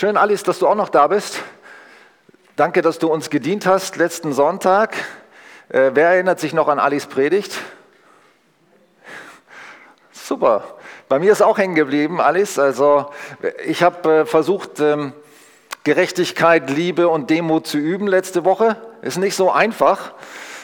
Schön, 0.00 0.16
Alice, 0.16 0.42
dass 0.44 0.58
du 0.58 0.66
auch 0.66 0.76
noch 0.76 0.88
da 0.88 1.08
bist. 1.08 1.42
Danke, 2.56 2.80
dass 2.80 2.98
du 2.98 3.08
uns 3.12 3.28
gedient 3.28 3.66
hast 3.66 3.96
letzten 3.96 4.32
Sonntag. 4.32 4.94
Äh, 5.68 5.90
wer 5.92 6.08
erinnert 6.08 6.40
sich 6.40 6.54
noch 6.54 6.68
an 6.68 6.78
Alice 6.78 7.04
Predigt? 7.04 7.52
Super. 10.10 10.64
Bei 11.10 11.18
mir 11.18 11.30
ist 11.30 11.42
auch 11.42 11.58
hängen 11.58 11.74
geblieben, 11.74 12.18
Alice. 12.18 12.58
Also 12.58 13.10
ich 13.66 13.82
habe 13.82 14.20
äh, 14.20 14.24
versucht, 14.24 14.80
ähm, 14.80 15.12
Gerechtigkeit, 15.84 16.70
Liebe 16.70 17.06
und 17.08 17.28
Demut 17.28 17.66
zu 17.66 17.76
üben 17.76 18.06
letzte 18.06 18.46
Woche. 18.46 18.76
Ist 19.02 19.18
nicht 19.18 19.36
so 19.36 19.52
einfach, 19.52 20.14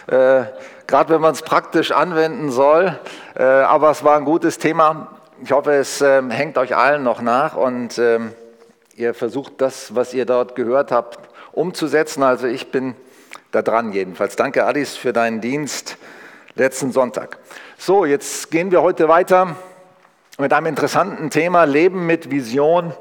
äh, 0.06 0.44
gerade 0.86 1.10
wenn 1.10 1.20
man 1.20 1.32
es 1.32 1.42
praktisch 1.42 1.92
anwenden 1.92 2.50
soll. 2.50 2.98
Äh, 3.34 3.42
aber 3.42 3.90
es 3.90 4.02
war 4.02 4.16
ein 4.16 4.24
gutes 4.24 4.56
Thema. 4.56 5.08
Ich 5.42 5.52
hoffe, 5.52 5.74
es 5.74 6.00
ähm, 6.00 6.30
hängt 6.30 6.56
euch 6.56 6.74
allen 6.74 7.02
noch 7.02 7.20
nach 7.20 7.54
und 7.54 7.98
ähm, 7.98 8.32
ihr 8.96 9.12
versucht 9.12 9.60
das, 9.60 9.94
was 9.94 10.14
ihr 10.14 10.24
dort 10.24 10.56
gehört 10.56 10.90
habt, 10.90 11.18
umzusetzen. 11.52 12.22
Also 12.22 12.46
ich 12.46 12.70
bin 12.70 12.94
da 13.52 13.62
dran 13.62 13.92
jedenfalls. 13.92 14.36
Danke, 14.36 14.64
Alice, 14.64 14.96
für 14.96 15.12
deinen 15.12 15.40
Dienst 15.40 15.98
letzten 16.54 16.92
Sonntag. 16.92 17.38
So, 17.76 18.06
jetzt 18.06 18.50
gehen 18.50 18.70
wir 18.70 18.82
heute 18.82 19.08
weiter 19.08 19.56
mit 20.38 20.52
einem 20.52 20.66
interessanten 20.66 21.28
Thema, 21.30 21.64
Leben 21.64 22.06
mit 22.06 22.30
Vision, 22.30 22.94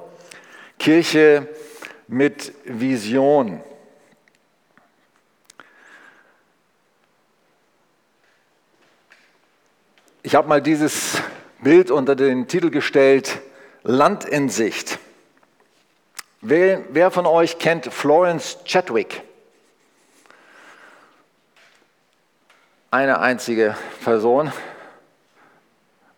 Kirche 0.77 1.47
mit 2.07 2.53
Vision. 2.65 3.61
Ich 10.23 10.35
habe 10.35 10.49
mal 10.49 10.61
dieses 10.61 11.21
Bild 11.61 11.91
unter 11.91 12.15
den 12.15 12.47
Titel 12.47 12.69
gestellt, 12.69 13.39
Land 13.83 14.25
in 14.25 14.49
Sicht. 14.49 14.99
Wer, 16.47 16.83
wer 16.89 17.09
von 17.09 17.25
euch 17.25 17.57
kennt 17.57 17.91
Florence 17.91 18.59
Chadwick? 18.65 19.23
Eine 22.91 23.19
einzige 23.19 23.75
Person. 24.03 24.51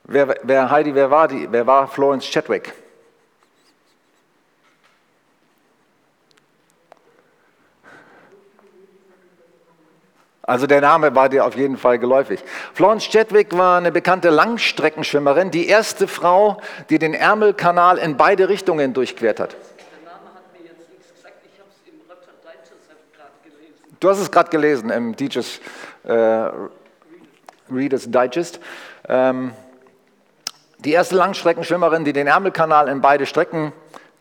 Wer, 0.03 0.35
wer, 0.43 0.69
Heidi, 0.69 0.93
wer 0.95 1.09
war, 1.09 1.29
die, 1.29 1.49
wer 1.49 1.65
war 1.65 1.87
Florence 1.87 2.29
Chadwick? 2.29 2.73
Also 10.41 10.67
der 10.67 10.81
Name 10.81 11.15
war 11.15 11.29
dir 11.29 11.45
auf 11.45 11.55
jeden 11.55 11.77
Fall 11.77 11.99
geläufig. 11.99 12.41
Florence 12.73 13.09
Chadwick 13.09 13.57
war 13.57 13.77
eine 13.77 13.93
bekannte 13.93 14.29
Langstreckenschwimmerin, 14.29 15.51
die 15.51 15.67
erste 15.67 16.07
Frau, 16.07 16.61
die 16.89 16.99
den 16.99 17.13
Ärmelkanal 17.13 17.97
in 17.97 18.17
beide 18.17 18.49
Richtungen 18.49 18.93
durchquert 18.93 19.39
hat. 19.41 19.51
Der 19.51 20.13
Name 20.13 20.29
hat 20.33 20.53
mir 20.53 20.65
jetzt 20.65 20.89
nichts 20.89 21.13
gesagt, 21.13 21.35
ich 21.43 21.59
habe 21.59 21.69
es 21.69 21.91
im 21.91 21.99
Digest 21.99 23.13
gerade 23.13 23.31
gelesen. 23.43 23.86
Du 23.99 24.09
hast 24.09 24.19
es 24.19 24.29
gerade 24.29 24.51
gelesen 24.51 24.91
im 24.91 25.15
Digest, 25.15 25.59
äh, 26.03 26.49
Reader's 27.71 28.09
Digest. 28.11 28.59
Ähm, 29.09 29.53
die 30.79 30.91
erste 30.91 31.15
Langstreckenschwimmerin, 31.15 32.05
die 32.05 32.13
den 32.13 32.27
Ärmelkanal 32.27 32.89
in 32.89 33.01
beide 33.01 33.25
Strecken 33.25 33.73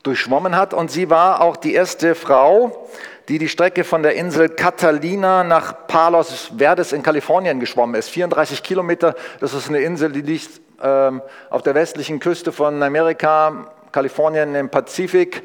durchschwommen 0.03 0.57
hat 0.57 0.73
und 0.73 0.91
sie 0.91 1.11
war 1.11 1.43
auch 1.43 1.57
die 1.57 1.75
erste 1.75 2.15
Frau, 2.15 2.89
die 3.29 3.39
die 3.39 3.51
Strecke 3.51 3.85
von 3.85 4.03
der 4.03 4.15
Insel 4.15 4.49
Catalina 4.49 5.45
nach 5.45 5.87
Palos 5.87 6.53
Verdes 6.57 6.93
in 6.93 7.03
Kalifornien 7.03 7.61
geschwommen 7.61 7.97
ist. 7.97 8.09
34 8.09 8.63
Kilometer, 8.63 9.15
das 9.41 9.53
ist 9.53 9.69
eine 9.69 9.81
Insel, 9.81 10.11
die 10.13 10.23
liegt 10.23 10.61
ähm, 10.83 11.21
auf 11.51 11.61
der 11.63 11.75
westlichen 11.75 12.19
Küste 12.19 12.51
von 12.51 12.83
Amerika, 12.83 13.67
Kalifornien 13.93 14.55
im 14.55 14.71
Pazifik, 14.71 15.43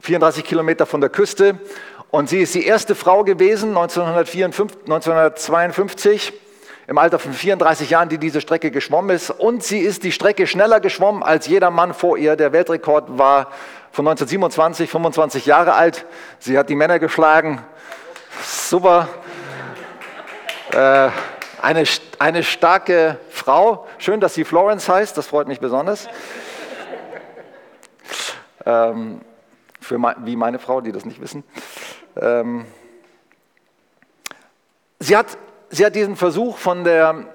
34 0.00 0.44
Kilometer 0.44 0.86
von 0.86 1.00
der 1.00 1.10
Küste. 1.10 1.58
Und 2.16 2.30
sie 2.30 2.40
ist 2.40 2.54
die 2.54 2.64
erste 2.64 2.94
Frau 2.94 3.24
gewesen, 3.24 3.76
1954, 3.76 4.84
1952, 4.86 6.32
im 6.86 6.96
Alter 6.96 7.18
von 7.18 7.34
34 7.34 7.90
Jahren, 7.90 8.08
die 8.08 8.16
diese 8.16 8.40
Strecke 8.40 8.70
geschwommen 8.70 9.14
ist. 9.14 9.28
Und 9.28 9.62
sie 9.62 9.80
ist 9.80 10.02
die 10.02 10.12
Strecke 10.12 10.46
schneller 10.46 10.80
geschwommen 10.80 11.22
als 11.22 11.46
jeder 11.46 11.70
Mann 11.70 11.92
vor 11.92 12.16
ihr. 12.16 12.36
Der 12.36 12.54
Weltrekord 12.54 13.18
war 13.18 13.48
von 13.92 14.08
1927, 14.08 14.88
25 14.88 15.44
Jahre 15.44 15.74
alt. 15.74 16.06
Sie 16.38 16.56
hat 16.56 16.70
die 16.70 16.74
Männer 16.74 16.98
geschlagen. 16.98 17.62
Super. 18.42 19.10
Äh, 20.72 21.10
eine, 21.60 21.84
eine 22.18 22.42
starke 22.44 23.18
Frau. 23.28 23.86
Schön, 23.98 24.20
dass 24.20 24.32
sie 24.32 24.44
Florence 24.44 24.88
heißt, 24.88 25.18
das 25.18 25.26
freut 25.26 25.48
mich 25.48 25.60
besonders. 25.60 26.08
Ähm, 28.64 29.20
für 29.82 29.98
wie 30.24 30.36
meine 30.36 30.58
Frau, 30.58 30.80
die 30.80 30.92
das 30.92 31.04
nicht 31.04 31.20
wissen. 31.20 31.44
Ähm, 32.20 32.66
sie, 34.98 35.16
hat, 35.16 35.38
sie 35.70 35.84
hat 35.84 35.94
diesen 35.94 36.16
Versuch 36.16 36.58
von 36.58 36.84
der 36.84 37.26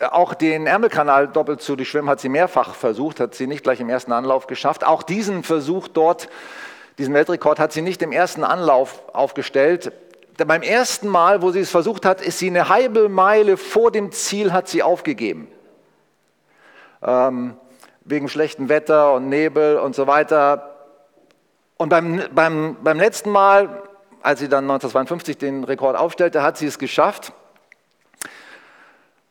auch 0.00 0.34
den 0.34 0.66
Ärmelkanal 0.66 1.26
doppelt 1.26 1.60
zu 1.60 1.74
durchschwimmen 1.74 2.08
hat 2.08 2.20
sie 2.20 2.28
mehrfach 2.28 2.74
versucht, 2.74 3.18
hat 3.18 3.34
sie 3.34 3.48
nicht 3.48 3.64
gleich 3.64 3.80
im 3.80 3.88
ersten 3.88 4.12
Anlauf 4.12 4.46
geschafft. 4.46 4.84
Auch 4.84 5.02
diesen 5.02 5.42
Versuch 5.42 5.88
dort, 5.88 6.28
diesen 6.98 7.14
Weltrekord, 7.14 7.58
hat 7.58 7.72
sie 7.72 7.82
nicht 7.82 8.00
im 8.02 8.12
ersten 8.12 8.44
Anlauf 8.44 9.02
aufgestellt. 9.12 9.92
Beim 10.36 10.62
ersten 10.62 11.08
Mal, 11.08 11.42
wo 11.42 11.50
sie 11.50 11.60
es 11.60 11.70
versucht 11.70 12.04
hat, 12.04 12.20
ist 12.20 12.38
sie 12.38 12.46
eine 12.46 12.68
halbe 12.68 13.08
Meile 13.08 13.56
vor 13.56 13.90
dem 13.90 14.12
Ziel, 14.12 14.52
hat 14.52 14.68
sie 14.68 14.84
aufgegeben. 14.84 15.48
Ähm, 17.02 17.56
wegen 18.04 18.28
schlechtem 18.28 18.68
Wetter 18.68 19.14
und 19.14 19.28
Nebel 19.28 19.78
und 19.78 19.96
so 19.96 20.06
weiter. 20.06 20.76
Und 21.76 21.88
beim, 21.88 22.22
beim, 22.32 22.76
beim 22.82 22.98
letzten 22.98 23.30
Mal, 23.30 23.82
als 24.22 24.40
sie 24.40 24.48
dann 24.48 24.64
1952 24.64 25.38
den 25.38 25.64
Rekord 25.64 25.96
aufstellte, 25.96 26.42
hat 26.42 26.56
sie 26.56 26.66
es 26.66 26.78
geschafft. 26.78 27.32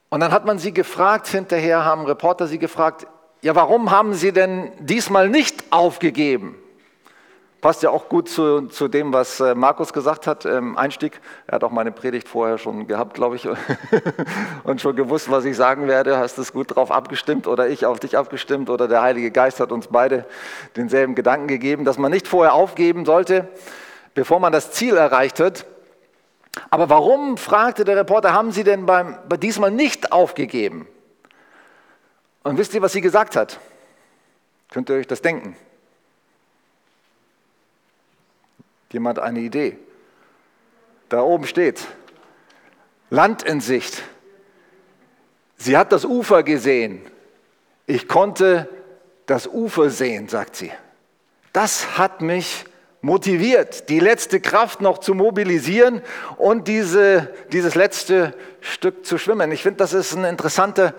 Und 0.10 0.22
dann 0.22 0.32
hat 0.32 0.46
man 0.46 0.58
sie 0.58 0.74
gefragt, 0.74 1.28
hinterher 1.28 1.84
haben 1.84 2.06
Reporter 2.06 2.48
sie 2.48 2.60
gefragt, 2.60 3.08
ja, 3.42 3.56
warum 3.56 3.92
haben 3.92 4.14
Sie 4.14 4.32
denn 4.32 4.72
diesmal 4.80 5.30
nicht 5.30 5.66
aufgegeben? 5.70 6.56
Passt 7.62 7.84
ja 7.84 7.90
auch 7.90 8.08
gut 8.08 8.30
zu, 8.30 8.68
zu 8.68 8.88
dem, 8.88 9.14
was 9.14 9.40
äh, 9.40 9.56
Markus 9.56 9.92
gesagt 9.92 10.28
hat 10.28 10.46
im 10.46 10.78
Einstieg. 10.78 11.20
Er 11.48 11.56
hat 11.56 11.64
auch 11.64 11.72
meine 11.72 11.92
Predigt 11.92 12.28
vorher 12.28 12.58
schon 12.58 12.88
gehabt, 12.88 13.16
glaube 13.16 13.36
ich, 13.36 13.48
und 14.64 14.80
schon 14.80 14.96
gewusst, 14.96 15.30
was 15.32 15.44
ich 15.44 15.56
sagen 15.56 15.88
werde. 15.88 16.18
Hast 16.18 16.38
es 16.38 16.54
gut 16.54 16.76
drauf 16.76 16.92
abgestimmt 16.92 17.48
oder 17.48 17.68
ich 17.68 17.86
auf 17.86 18.00
dich 18.00 18.18
abgestimmt 18.18 18.70
oder 18.70 18.88
der 18.88 19.02
Heilige 19.02 19.32
Geist 19.32 19.60
hat 19.60 19.72
uns 19.72 19.88
beide 19.88 20.26
denselben 20.76 21.16
Gedanken 21.16 21.48
gegeben, 21.48 21.84
dass 21.84 21.98
man 21.98 22.12
nicht 22.12 22.28
vorher 22.28 22.54
aufgeben 22.54 23.06
sollte, 23.06 23.48
bevor 24.18 24.40
man 24.40 24.52
das 24.52 24.72
Ziel 24.72 24.98
erreicht 24.98 25.40
hat. 25.40 25.68
Aber 26.72 26.90
warum, 26.90 27.38
fragte 27.38 27.86
der 27.86 27.98
Reporter, 27.98 28.34
haben 28.34 28.52
Sie 28.52 28.64
denn 28.64 28.88
beim, 28.88 29.16
bei 29.30 29.38
diesmal 29.38 29.70
nicht 29.70 30.12
aufgegeben? 30.12 30.88
Und 32.42 32.58
wisst 32.58 32.74
ihr, 32.74 32.82
was 32.82 32.94
sie 32.94 33.02
gesagt 33.02 33.36
hat? 33.36 33.60
Könnt 34.72 34.90
ihr 34.90 34.96
euch 34.96 35.06
das 35.06 35.22
denken? 35.22 35.56
Jemand 38.92 39.20
eine 39.20 39.42
Idee? 39.42 39.78
Da 41.10 41.22
oben 41.22 41.46
steht, 41.46 41.86
Land 43.12 43.44
in 43.44 43.62
Sicht. 43.62 44.02
Sie 45.58 45.78
hat 45.78 45.92
das 45.92 46.06
Ufer 46.06 46.42
gesehen. 46.42 47.06
Ich 47.86 48.08
konnte 48.08 48.68
das 49.28 49.46
Ufer 49.46 49.92
sehen, 49.92 50.28
sagt 50.28 50.56
sie. 50.56 50.72
Das 51.54 52.00
hat 52.00 52.22
mich 52.22 52.66
motiviert, 53.08 53.88
die 53.88 54.02
letzte 54.02 54.42
Kraft 54.42 54.82
noch 54.82 54.98
zu 54.98 55.14
mobilisieren 55.14 56.02
und 56.36 56.68
diese, 56.68 57.34
dieses 57.54 57.74
letzte 57.74 58.34
Stück 58.60 59.06
zu 59.06 59.18
schwimmen. 59.18 59.50
Ich 59.54 59.64
finde, 59.64 59.78
das 59.78 59.94
ist 59.94 60.14
ein 60.14 60.26
interessante, 60.26 60.94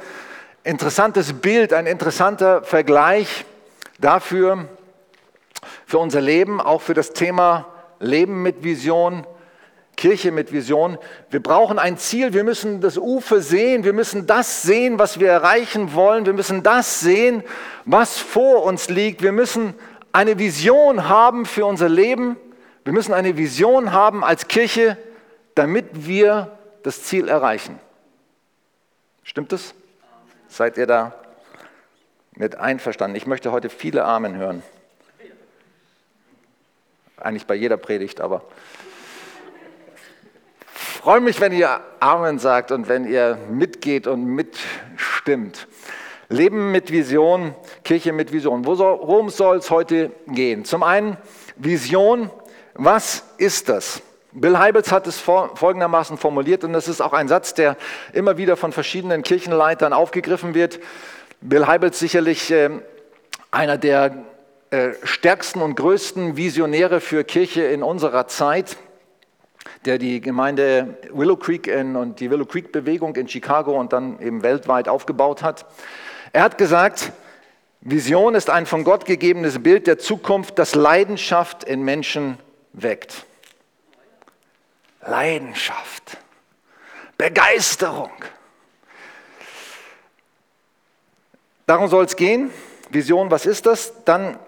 interessantes 0.65 1.35
Bild, 1.35 1.75
ein 1.75 1.87
interessanter 1.87 2.63
Vergleich 2.63 3.45
dafür, 3.99 4.69
für 5.85 5.99
unser 5.99 6.23
Leben, 6.23 6.63
auch 6.63 6.81
für 6.81 6.95
das 6.95 7.13
Thema 7.13 7.67
Leben 8.01 8.43
mit 8.43 8.65
Vision, 8.65 9.27
Kirche 9.95 10.33
mit 10.33 10.51
Vision. 10.51 10.97
Wir 11.29 11.43
brauchen 11.43 11.79
ein 11.79 11.99
Ziel, 11.99 12.33
wir 12.33 12.45
müssen 12.45 12.81
das 12.81 12.97
Ufer 12.97 13.43
sehen, 13.43 13.85
wir 13.85 13.93
müssen 13.93 14.27
das 14.27 14.63
sehen, 14.63 14.99
was 14.99 15.21
wir 15.21 15.29
erreichen 15.29 15.93
wollen, 15.93 16.25
wir 16.25 16.33
müssen 16.33 16.63
das 16.63 17.01
sehen, 17.01 17.43
was 17.85 18.19
vor 18.19 18.63
uns 18.63 18.89
liegt, 18.89 19.23
wir 19.23 19.33
müssen 19.33 19.75
eine 20.19 20.41
Vision 20.41 21.09
haben 21.09 21.47
für 21.47 21.65
unser 21.65 21.89
Leben. 21.89 22.37
Wir 22.83 22.93
müssen 22.93 23.15
eine 23.15 23.37
Vision 23.37 23.93
haben 23.93 24.25
als 24.25 24.49
Kirche, 24.49 24.97
damit 25.55 26.09
wir 26.09 26.59
das 26.83 27.05
Ziel 27.05 27.29
erreichen. 27.29 27.79
Stimmt 29.23 29.53
es? 29.53 29.75
Seid 30.49 30.77
ihr 30.77 30.89
da 30.89 31.15
mit 32.35 32.57
einverstanden? 32.57 33.17
Ich 33.17 33.29
möchte 33.29 33.53
heute 33.53 33.71
viele 33.71 34.05
Amen 34.05 34.35
hören. 34.35 34.65
Eigentlich 37.19 37.47
bei 37.47 37.55
jeder 37.55 37.77
Predigt, 37.77 38.21
aber 38.21 38.43
ich 40.75 41.01
freue 41.01 41.21
mich, 41.21 41.41
wenn 41.41 41.53
ihr 41.53 41.81
Amen 42.01 42.41
sagt 42.41 42.73
und 42.73 42.89
wenn 42.89 43.07
ihr 43.07 43.39
mitgeht 43.49 44.09
und 44.09 44.25
mitstimmt. 44.25 45.69
Leben 46.31 46.73
mit 46.73 46.93
Vision, 46.93 47.55
Kirche 47.85 48.13
mit 48.13 48.33
Vision. 48.33 48.67
Worum 48.67 49.31
soll 49.31 49.57
es 49.57 49.71
heute 49.71 50.13
gehen? 50.27 50.67
Zum 50.67 50.83
einen 50.83 51.17
Vision, 51.57 52.31
was 52.75 53.25
ist 53.39 53.71
das? 53.71 54.03
Bill 54.33 54.59
Heibels 54.59 54.93
hat 54.93 55.07
es 55.07 55.19
folgendermaßen 55.19 56.19
formuliert 56.19 56.65
und 56.65 56.75
das 56.75 56.87
ist 56.87 57.01
auch 57.01 57.15
ein 57.15 57.29
Satz, 57.29 57.55
der 57.55 57.79
immer 58.13 58.37
wieder 58.37 58.59
von 58.59 58.73
verschiedenen 58.73 59.23
Kirchenleitern 59.23 59.95
aufgegriffen 59.95 60.55
wird. 60.55 60.81
Bill 61.41 61.67
Heibels 61.67 61.99
sicherlich 61.99 62.51
äh, 62.51 62.71
einer 63.51 63.79
der 63.79 64.25
äh, 64.71 64.91
stärksten 65.05 65.63
und 65.63 65.77
größten 65.77 66.37
Visionäre 66.37 67.01
für 67.01 67.25
Kirche 67.25 67.63
in 67.63 67.83
unserer 67.83 68.29
Zeit, 68.29 68.77
der 69.87 69.97
die 69.97 70.21
Gemeinde 70.21 70.99
Willow 71.11 71.37
Creek 71.37 71.75
und 71.75 72.21
die 72.21 72.31
Willow 72.31 72.45
Creek 72.45 72.71
Bewegung 72.71 73.17
in 73.17 73.29
Chicago 73.29 73.81
und 73.81 73.95
dann 73.95 74.21
eben 74.21 74.43
weltweit 74.43 74.91
aufgebaut 74.91 75.43
hat. 75.43 75.65
Er 76.39 76.45
hat 76.45 76.57
gesagt, 76.57 77.11
Vision 77.81 78.37
ist 78.37 78.49
ein 78.49 78.65
von 78.65 78.85
Gott 78.85 79.07
gegebenes 79.07 79.61
Bild 79.61 79.89
der 79.89 79.99
Zukunft, 79.99 80.57
das 80.61 80.77
Leidenschaft 80.77 81.65
in 81.65 81.83
Menschen 81.83 82.39
weckt. 82.73 83.27
Leidenschaft, 85.05 86.17
Begeisterung. 87.17 88.13
Darum 91.67 91.89
soll 91.89 92.05
es 92.05 92.15
gehen. 92.15 92.53
Vision, 92.91 93.33
was 93.33 93.45
ist 93.45 93.67
das? 93.67 94.05
Dann 94.05 94.39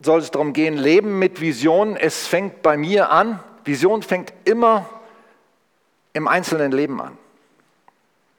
soll 0.00 0.18
es 0.18 0.32
darum 0.32 0.52
gehen, 0.52 0.76
Leben 0.76 1.20
mit 1.20 1.40
Vision. 1.40 1.96
Es 1.96 2.26
fängt 2.26 2.60
bei 2.62 2.76
mir 2.76 3.10
an. 3.10 3.38
Vision 3.64 4.02
fängt 4.02 4.32
immer 4.44 4.90
im 6.12 6.26
einzelnen 6.26 6.72
Leben 6.72 7.00
an. 7.00 7.16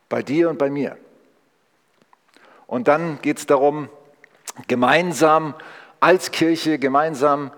Bei 0.09 0.21
dir 0.21 0.49
und 0.49 0.57
bei 0.57 0.69
mir. 0.69 0.97
Und 2.67 2.89
dann 2.89 3.19
geht 3.21 3.37
es 3.37 3.45
darum, 3.45 3.89
gemeinsam 4.67 5.55
als 5.99 6.31
Kirche, 6.31 6.77
gemeinsam 6.77 7.51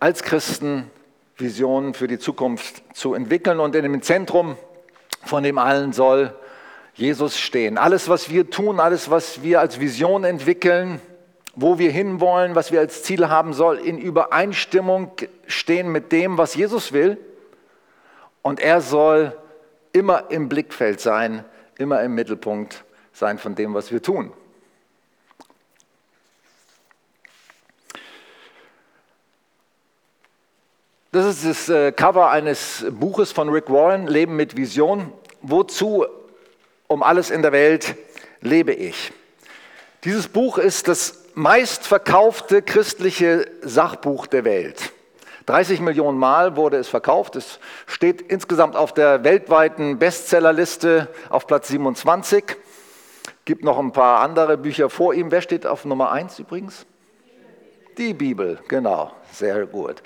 als 0.00 0.22
Christen 0.22 0.90
Visionen 1.36 1.92
für 1.92 2.08
die 2.08 2.18
Zukunft 2.18 2.82
zu 2.94 3.14
entwickeln. 3.14 3.60
Und 3.60 3.76
in 3.76 3.82
dem 3.82 4.02
Zentrum 4.02 4.56
von 5.24 5.42
dem 5.42 5.58
allen 5.58 5.92
soll 5.92 6.34
Jesus 6.94 7.38
stehen. 7.38 7.76
Alles, 7.76 8.08
was 8.08 8.30
wir 8.30 8.48
tun, 8.48 8.80
alles, 8.80 9.10
was 9.10 9.42
wir 9.42 9.60
als 9.60 9.80
Vision 9.80 10.24
entwickeln, 10.24 11.00
wo 11.54 11.78
wir 11.78 11.90
hinwollen, 11.90 12.54
was 12.54 12.72
wir 12.72 12.80
als 12.80 13.02
Ziel 13.02 13.28
haben, 13.28 13.52
soll 13.52 13.76
in 13.78 13.98
Übereinstimmung 13.98 15.12
stehen 15.46 15.92
mit 15.92 16.10
dem, 16.10 16.38
was 16.38 16.54
Jesus 16.54 16.92
will. 16.92 17.18
Und 18.40 18.60
er 18.60 18.80
soll 18.80 19.36
immer 19.92 20.30
im 20.30 20.48
Blickfeld 20.48 21.00
sein, 21.00 21.44
immer 21.76 22.02
im 22.02 22.14
Mittelpunkt 22.14 22.85
sein 23.16 23.38
von 23.38 23.54
dem, 23.54 23.72
was 23.72 23.90
wir 23.90 24.02
tun. 24.02 24.30
Das 31.12 31.24
ist 31.24 31.46
das 31.46 31.68
äh, 31.70 31.92
Cover 31.92 32.30
eines 32.30 32.84
Buches 32.90 33.32
von 33.32 33.48
Rick 33.48 33.70
Warren, 33.70 34.06
Leben 34.06 34.36
mit 34.36 34.54
Vision. 34.54 35.12
Wozu 35.40 36.04
um 36.88 37.02
alles 37.02 37.30
in 37.30 37.40
der 37.40 37.52
Welt 37.52 37.96
lebe 38.42 38.74
ich? 38.74 39.12
Dieses 40.04 40.28
Buch 40.28 40.58
ist 40.58 40.88
das 40.88 41.24
meistverkaufte 41.32 42.60
christliche 42.60 43.50
Sachbuch 43.62 44.26
der 44.26 44.44
Welt. 44.44 44.92
30 45.46 45.80
Millionen 45.80 46.18
Mal 46.18 46.56
wurde 46.56 46.76
es 46.76 46.88
verkauft. 46.88 47.36
Es 47.36 47.60
steht 47.86 48.20
insgesamt 48.20 48.76
auf 48.76 48.92
der 48.92 49.24
weltweiten 49.24 49.98
Bestsellerliste 49.98 51.08
auf 51.30 51.46
Platz 51.46 51.68
27 51.68 52.56
gibt 53.46 53.64
noch 53.64 53.78
ein 53.78 53.92
paar 53.92 54.20
andere 54.20 54.58
Bücher 54.58 54.90
vor 54.90 55.14
ihm. 55.14 55.30
Wer 55.30 55.40
steht 55.40 55.66
auf 55.66 55.86
Nummer 55.86 56.10
1 56.10 56.38
übrigens? 56.40 56.84
Die 57.96 58.12
Bibel, 58.12 58.58
genau, 58.68 59.12
sehr 59.32 59.64
gut. 59.66 60.02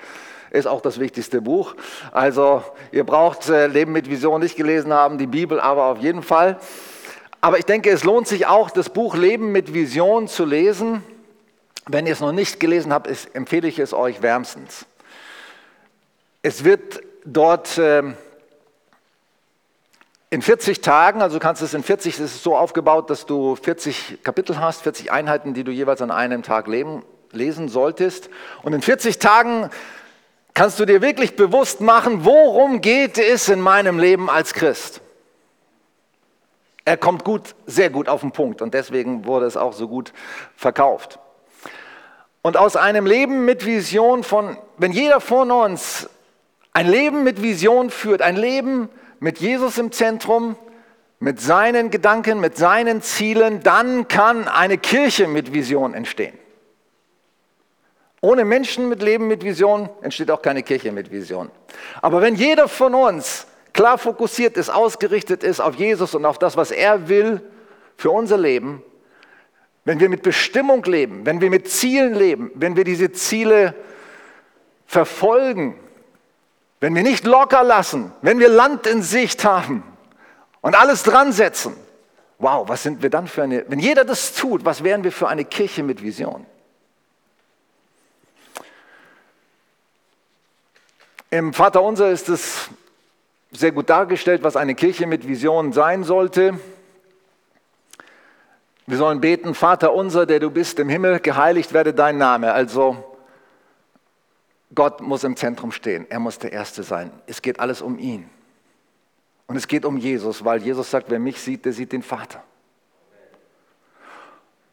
Ist 0.51 0.67
auch 0.67 0.79
das 0.79 0.99
wichtigste 0.99 1.41
Buch. 1.41 1.75
Also 2.11 2.63
ihr 2.91 3.03
braucht 3.03 3.49
äh, 3.49 3.67
Leben 3.67 3.91
mit 3.91 4.09
Vision 4.09 4.41
nicht 4.41 4.55
gelesen 4.55 4.93
haben, 4.93 5.17
die 5.17 5.27
Bibel 5.27 5.59
aber 5.59 5.85
auf 5.85 5.97
jeden 5.97 6.21
Fall. 6.21 6.59
Aber 7.41 7.57
ich 7.57 7.65
denke, 7.65 7.89
es 7.89 8.03
lohnt 8.03 8.27
sich 8.27 8.45
auch, 8.45 8.69
das 8.69 8.89
Buch 8.89 9.15
Leben 9.15 9.51
mit 9.51 9.73
Vision 9.73 10.27
zu 10.27 10.45
lesen. 10.45 11.03
Wenn 11.87 12.05
ihr 12.05 12.13
es 12.13 12.19
noch 12.19 12.33
nicht 12.33 12.59
gelesen 12.59 12.93
habt, 12.93 13.09
empfehle 13.33 13.67
ich 13.67 13.79
es 13.79 13.93
euch 13.93 14.21
wärmstens. 14.21 14.85
Es 16.43 16.63
wird 16.63 17.01
dort... 17.25 17.77
Äh, 17.79 18.13
in 20.31 20.41
40 20.41 20.79
Tagen, 20.79 21.21
also 21.21 21.37
du 21.37 21.39
kannst 21.41 21.61
es 21.61 21.73
in 21.73 21.83
40, 21.83 22.15
es 22.15 22.35
ist 22.35 22.43
so 22.43 22.55
aufgebaut, 22.55 23.09
dass 23.09 23.25
du 23.25 23.57
40 23.57 24.23
Kapitel 24.23 24.59
hast, 24.59 24.81
40 24.81 25.11
Einheiten, 25.11 25.53
die 25.53 25.65
du 25.65 25.71
jeweils 25.71 26.01
an 26.01 26.09
einem 26.09 26.41
Tag 26.41 26.67
leben, 26.67 27.03
lesen 27.31 27.67
solltest. 27.67 28.29
Und 28.63 28.71
in 28.71 28.81
40 28.81 29.19
Tagen 29.19 29.69
kannst 30.53 30.79
du 30.79 30.85
dir 30.85 31.01
wirklich 31.01 31.35
bewusst 31.35 31.81
machen, 31.81 32.23
worum 32.23 32.79
geht 32.79 33.17
es 33.17 33.49
in 33.49 33.59
meinem 33.59 33.99
Leben 33.99 34.29
als 34.29 34.53
Christ. 34.53 35.01
Er 36.85 36.95
kommt 36.95 37.25
gut, 37.25 37.53
sehr 37.65 37.89
gut 37.89 38.07
auf 38.07 38.21
den 38.21 38.31
Punkt 38.31 38.61
und 38.61 38.73
deswegen 38.73 39.25
wurde 39.25 39.45
es 39.45 39.57
auch 39.57 39.73
so 39.73 39.89
gut 39.89 40.13
verkauft. 40.55 41.19
Und 42.41 42.55
aus 42.55 42.77
einem 42.77 43.05
Leben 43.05 43.43
mit 43.43 43.65
Vision 43.65 44.23
von, 44.23 44.57
wenn 44.77 44.93
jeder 44.93 45.19
von 45.19 45.51
uns 45.51 46.09
ein 46.71 46.87
Leben 46.87 47.23
mit 47.23 47.41
Vision 47.41 47.89
führt, 47.89 48.21
ein 48.21 48.37
Leben 48.37 48.89
mit 49.21 49.39
Jesus 49.39 49.77
im 49.77 49.91
Zentrum, 49.91 50.57
mit 51.19 51.39
seinen 51.39 51.91
Gedanken, 51.91 52.39
mit 52.39 52.57
seinen 52.57 53.03
Zielen, 53.03 53.61
dann 53.61 54.07
kann 54.07 54.47
eine 54.47 54.79
Kirche 54.79 55.27
mit 55.27 55.53
Vision 55.53 55.93
entstehen. 55.93 56.37
Ohne 58.19 58.45
Menschen 58.45 58.89
mit 58.89 59.01
Leben 59.01 59.27
mit 59.27 59.43
Vision 59.43 59.89
entsteht 60.01 60.31
auch 60.31 60.41
keine 60.41 60.63
Kirche 60.63 60.91
mit 60.91 61.11
Vision. 61.11 61.51
Aber 62.01 62.21
wenn 62.21 62.33
jeder 62.35 62.67
von 62.67 62.95
uns 62.95 63.45
klar 63.73 63.99
fokussiert 63.99 64.57
ist, 64.57 64.71
ausgerichtet 64.71 65.43
ist 65.43 65.59
auf 65.59 65.75
Jesus 65.75 66.15
und 66.15 66.25
auf 66.25 66.39
das, 66.39 66.57
was 66.57 66.71
er 66.71 67.07
will 67.07 67.41
für 67.97 68.09
unser 68.09 68.39
Leben, 68.39 68.83
wenn 69.85 69.99
wir 69.99 70.09
mit 70.09 70.23
Bestimmung 70.23 70.83
leben, 70.83 71.27
wenn 71.27 71.41
wir 71.41 71.51
mit 71.51 71.69
Zielen 71.69 72.15
leben, 72.15 72.49
wenn 72.55 72.75
wir 72.75 72.83
diese 72.83 73.11
Ziele 73.11 73.75
verfolgen, 74.87 75.75
wenn 76.81 76.95
wir 76.95 77.03
nicht 77.03 77.25
locker 77.25 77.63
lassen, 77.63 78.11
wenn 78.21 78.39
wir 78.39 78.49
Land 78.49 78.87
in 78.87 79.03
Sicht 79.03 79.45
haben 79.45 79.83
und 80.59 80.75
alles 80.75 81.03
dran 81.03 81.31
setzen, 81.31 81.75
wow, 82.39 82.67
was 82.67 82.83
sind 82.83 83.03
wir 83.03 83.11
dann 83.11 83.27
für 83.27 83.43
eine, 83.43 83.63
wenn 83.69 83.79
jeder 83.79 84.03
das 84.03 84.33
tut, 84.33 84.65
was 84.65 84.83
wären 84.83 85.03
wir 85.03 85.11
für 85.11 85.29
eine 85.29 85.45
Kirche 85.45 85.83
mit 85.83 86.01
Vision? 86.01 86.45
Im 91.29 91.53
Vater 91.53 91.81
Unser 91.83 92.09
ist 92.11 92.27
es 92.27 92.69
sehr 93.51 93.71
gut 93.71 93.89
dargestellt, 93.89 94.43
was 94.43 94.55
eine 94.55 94.75
Kirche 94.75 95.05
mit 95.05 95.27
Vision 95.27 95.73
sein 95.73 96.03
sollte. 96.03 96.59
Wir 98.87 98.97
sollen 98.97 99.21
beten, 99.21 99.53
Vater 99.53 99.93
unser, 99.93 100.25
der 100.25 100.39
du 100.39 100.49
bist 100.49 100.79
im 100.79 100.89
Himmel, 100.89 101.19
geheiligt 101.19 101.73
werde 101.73 101.93
dein 101.93 102.17
Name. 102.17 102.51
Also 102.51 103.10
Gott 104.73 105.01
muss 105.01 105.23
im 105.23 105.35
Zentrum 105.35 105.71
stehen. 105.71 106.05
Er 106.09 106.19
muss 106.19 106.39
der 106.39 106.53
Erste 106.53 106.83
sein. 106.83 107.11
Es 107.27 107.41
geht 107.41 107.59
alles 107.59 107.81
um 107.81 107.99
ihn. 107.99 108.29
Und 109.47 109.57
es 109.57 109.67
geht 109.67 109.83
um 109.83 109.97
Jesus, 109.97 110.45
weil 110.45 110.61
Jesus 110.61 110.89
sagt, 110.89 111.09
wer 111.09 111.19
mich 111.19 111.41
sieht, 111.41 111.65
der 111.65 111.73
sieht 111.73 111.91
den 111.91 112.03
Vater. 112.03 112.41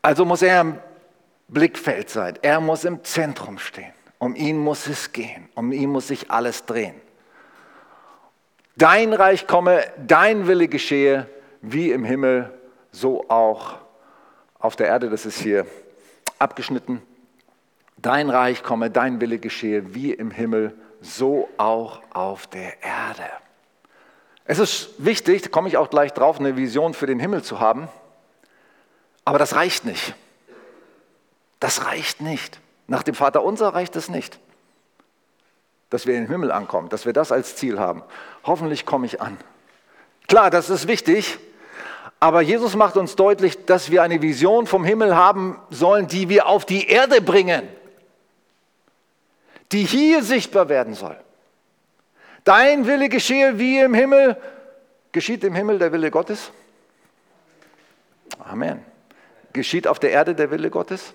Also 0.02 0.25
muss 0.25 0.43
er 0.43 0.61
im 0.61 0.78
Blickfeld 1.49 2.11
sein. 2.11 2.38
Er 2.43 2.61
muss 2.61 2.85
im 2.85 3.02
Zentrum 3.02 3.59
stehen. 3.59 3.93
Um 4.19 4.37
ihn 4.37 4.59
muss 4.59 4.87
es 4.87 5.12
gehen. 5.12 5.49
Um 5.55 5.73
ihn 5.73 5.90
muss 5.90 6.09
sich 6.09 6.31
alles 6.31 6.64
drehen. 6.64 6.95
Dein 8.76 9.12
Reich 9.12 9.49
komme, 9.49 9.85
dein 10.07 10.47
Wille 10.47 10.69
geschehe, 10.69 11.28
wie 11.61 11.90
im 11.90 12.05
Himmel, 12.05 12.57
so 12.93 13.28
auch 13.28 13.78
auf 14.61 14.76
der 14.76 14.87
Erde. 14.87 15.11
Das 15.11 15.26
ist 15.26 15.40
hier 15.40 15.67
abgeschnitten. 16.38 17.02
Dein 18.00 18.31
Reich 18.31 18.62
komme, 18.62 18.90
dein 18.90 19.21
Wille 19.21 19.38
geschehe, 19.38 19.95
wie 19.95 20.12
im 20.12 20.31
Himmel, 20.31 20.75
so 21.00 21.49
auch 21.59 22.00
auf 22.12 22.47
der 22.47 22.83
Erde. 22.83 23.25
Es 24.45 24.59
ist 24.59 24.90
wichtig, 24.99 25.43
da 25.43 25.49
komme 25.49 25.69
ich 25.69 25.76
auch 25.76 25.90
gleich 25.90 26.12
drauf, 26.12 26.38
eine 26.38 26.57
Vision 26.57 26.95
für 26.95 27.07
den 27.07 27.19
Himmel 27.19 27.43
zu 27.43 27.61
haben, 27.61 27.88
aber 29.25 29.38
das 29.38 29.55
reicht 29.55 29.85
nicht. 29.85 30.14
Das 31.61 31.85
reicht 31.85 32.21
nicht. 32.21 32.61
Nach 32.87 33.02
dem 33.02 33.14
Vater 33.14 33.43
unser 33.43 33.75
reicht 33.75 33.97
es 33.97 34.09
nicht, 34.09 34.38
dass 35.90 36.07
wir 36.07 36.14
in 36.14 36.23
den 36.23 36.31
Himmel 36.31 36.52
ankommen, 36.52 36.88
dass 36.88 37.05
wir 37.05 37.12
das 37.12 37.33
als 37.33 37.57
Ziel 37.57 37.78
haben. 37.78 38.02
Hoffentlich 38.45 38.87
komme 38.87 39.07
ich 39.07 39.21
an. 39.21 39.37
Klar, 40.28 40.50
das 40.50 40.71
ist 40.71 40.87
wichtig, 40.87 41.38
aber 42.21 42.43
Jesus 42.43 42.76
macht 42.76 42.97
uns 42.97 43.17
deutlich, 43.17 43.67
dass 43.67 43.90
wir 43.90 44.02
eine 44.02 44.23
Vision 44.23 44.67
vom 44.67 44.85
Himmel 44.85 45.17
haben 45.17 45.61
sollen, 45.69 46.07
die 46.07 46.28
wir 46.28 46.47
auf 46.47 46.64
die 46.64 46.87
Erde 46.87 47.21
bringen 47.21 47.69
die 49.72 49.84
hier 49.84 50.22
sichtbar 50.22 50.68
werden 50.68 50.94
soll. 50.94 51.16
Dein 52.44 52.87
Wille 52.87 53.08
geschehe 53.08 53.58
wie 53.58 53.80
im 53.80 53.94
Himmel. 53.94 54.37
Geschieht 55.12 55.44
im 55.44 55.54
Himmel 55.54 55.78
der 55.78 55.92
Wille 55.92 56.10
Gottes? 56.10 56.50
Amen. 58.38 58.84
Geschieht 59.52 59.87
auf 59.87 59.98
der 59.98 60.10
Erde 60.10 60.34
der 60.34 60.50
Wille 60.50 60.70
Gottes? 60.70 61.12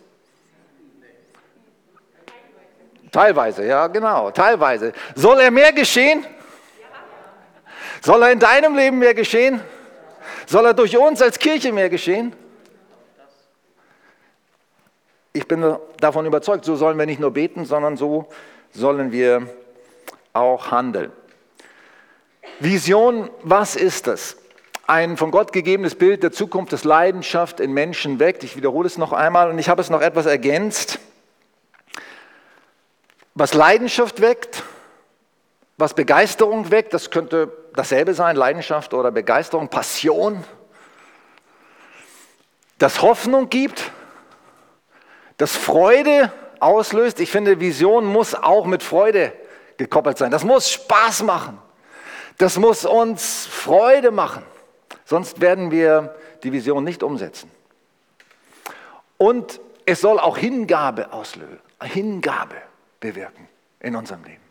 Teilweise, 3.11 3.65
ja, 3.65 3.87
genau, 3.87 4.31
teilweise. 4.31 4.91
Soll 5.15 5.39
er 5.39 5.51
mehr 5.51 5.71
geschehen? 5.71 6.25
Soll 8.01 8.23
er 8.23 8.31
in 8.31 8.39
deinem 8.39 8.75
Leben 8.75 8.97
mehr 8.97 9.13
geschehen? 9.13 9.61
Soll 10.47 10.65
er 10.65 10.73
durch 10.73 10.97
uns 10.97 11.21
als 11.21 11.37
Kirche 11.37 11.71
mehr 11.71 11.89
geschehen? 11.89 12.35
Ich 15.33 15.47
bin 15.47 15.77
davon 15.99 16.27
überzeugt, 16.27 16.63
so 16.63 16.75
sollen 16.75 16.97
wir 16.99 17.07
nicht 17.07 17.19
nur 17.19 17.31
beten, 17.31 17.65
sondern 17.65 17.97
so 17.97 18.27
sollen 18.71 19.11
wir 19.11 19.49
auch 20.31 20.69
handeln. 20.69 21.11
Vision, 22.59 23.31
was 23.41 23.75
ist 23.75 24.05
das? 24.05 24.37
Ein 24.85 25.17
von 25.17 25.31
Gott 25.31 25.51
gegebenes 25.51 25.95
Bild 25.95 26.21
der 26.21 26.31
Zukunft, 26.31 26.71
das 26.71 26.83
Leidenschaft 26.83 27.59
in 27.59 27.73
Menschen 27.73 28.19
weckt. 28.19 28.43
Ich 28.43 28.55
wiederhole 28.55 28.85
es 28.85 28.99
noch 28.99 29.11
einmal 29.11 29.49
und 29.49 29.57
ich 29.57 29.69
habe 29.69 29.81
es 29.81 29.89
noch 29.89 30.01
etwas 30.01 30.27
ergänzt. 30.27 30.99
Was 33.33 33.55
Leidenschaft 33.55 34.21
weckt, 34.21 34.61
was 35.77 35.95
Begeisterung 35.95 36.69
weckt, 36.69 36.93
das 36.93 37.09
könnte 37.09 37.51
dasselbe 37.73 38.13
sein, 38.13 38.35
Leidenschaft 38.35 38.93
oder 38.93 39.09
Begeisterung, 39.09 39.69
Passion, 39.69 40.43
das 42.77 43.01
Hoffnung 43.01 43.49
gibt, 43.49 43.91
das 45.37 45.55
Freude 45.55 46.31
auslöst. 46.59 47.19
Ich 47.19 47.31
finde, 47.31 47.59
Vision 47.59 48.05
muss 48.05 48.35
auch 48.35 48.65
mit 48.65 48.83
Freude 48.83 49.33
gekoppelt 49.77 50.17
sein. 50.17 50.31
Das 50.31 50.43
muss 50.43 50.71
Spaß 50.71 51.23
machen. 51.23 51.57
Das 52.37 52.57
muss 52.57 52.85
uns 52.85 53.45
Freude 53.45 54.11
machen. 54.11 54.43
Sonst 55.05 55.41
werden 55.41 55.71
wir 55.71 56.15
die 56.43 56.51
Vision 56.51 56.83
nicht 56.83 57.03
umsetzen. 57.03 57.51
Und 59.17 59.59
es 59.85 60.01
soll 60.01 60.19
auch 60.19 60.37
Hingabe 60.37 61.11
auslösen, 61.11 61.59
Hingabe 61.81 62.55
bewirken 62.99 63.47
in 63.79 63.95
unserem 63.95 64.23
Leben. 64.23 64.41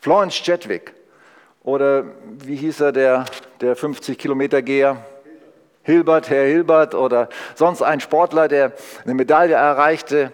Florence 0.00 0.42
Chadwick 0.42 0.94
oder 1.62 2.04
wie 2.38 2.56
hieß 2.56 2.80
er, 2.80 2.92
der, 2.92 3.24
der 3.60 3.76
50 3.76 4.18
Kilometer 4.18 4.62
Geher? 4.62 5.04
Hilbert, 5.86 6.30
Herr 6.30 6.46
Hilbert 6.46 6.96
oder 6.96 7.28
sonst 7.54 7.80
ein 7.80 8.00
Sportler, 8.00 8.48
der 8.48 8.72
eine 9.04 9.14
Medaille 9.14 9.54
erreichte. 9.54 10.32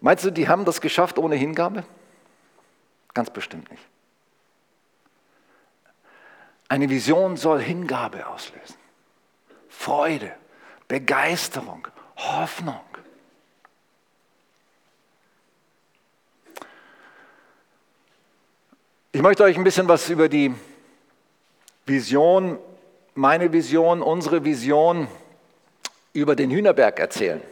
Meinst 0.00 0.24
du, 0.24 0.30
die 0.30 0.46
haben 0.46 0.64
das 0.64 0.80
geschafft 0.80 1.18
ohne 1.18 1.34
Hingabe? 1.34 1.82
Ganz 3.12 3.28
bestimmt 3.30 3.68
nicht. 3.68 3.82
Eine 6.68 6.88
Vision 6.88 7.36
soll 7.36 7.60
Hingabe 7.60 8.28
auslösen. 8.28 8.76
Freude, 9.68 10.30
Begeisterung, 10.86 11.88
Hoffnung. 12.16 12.80
Ich 19.10 19.20
möchte 19.20 19.42
euch 19.42 19.56
ein 19.56 19.64
bisschen 19.64 19.88
was 19.88 20.08
über 20.08 20.28
die 20.28 20.54
Vision, 21.86 22.60
meine 23.14 23.52
Vision, 23.52 24.00
unsere 24.00 24.44
Vision 24.44 25.06
über 26.14 26.34
den 26.34 26.50
Hühnerberg 26.50 26.98
erzählen. 26.98 27.42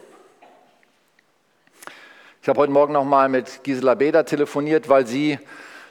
Ich 2.40 2.48
habe 2.48 2.60
heute 2.60 2.72
Morgen 2.72 2.94
nochmal 2.94 3.28
mit 3.28 3.62
Gisela 3.62 3.94
Beder 3.94 4.24
telefoniert, 4.24 4.88
weil 4.88 5.06
sie, 5.06 5.38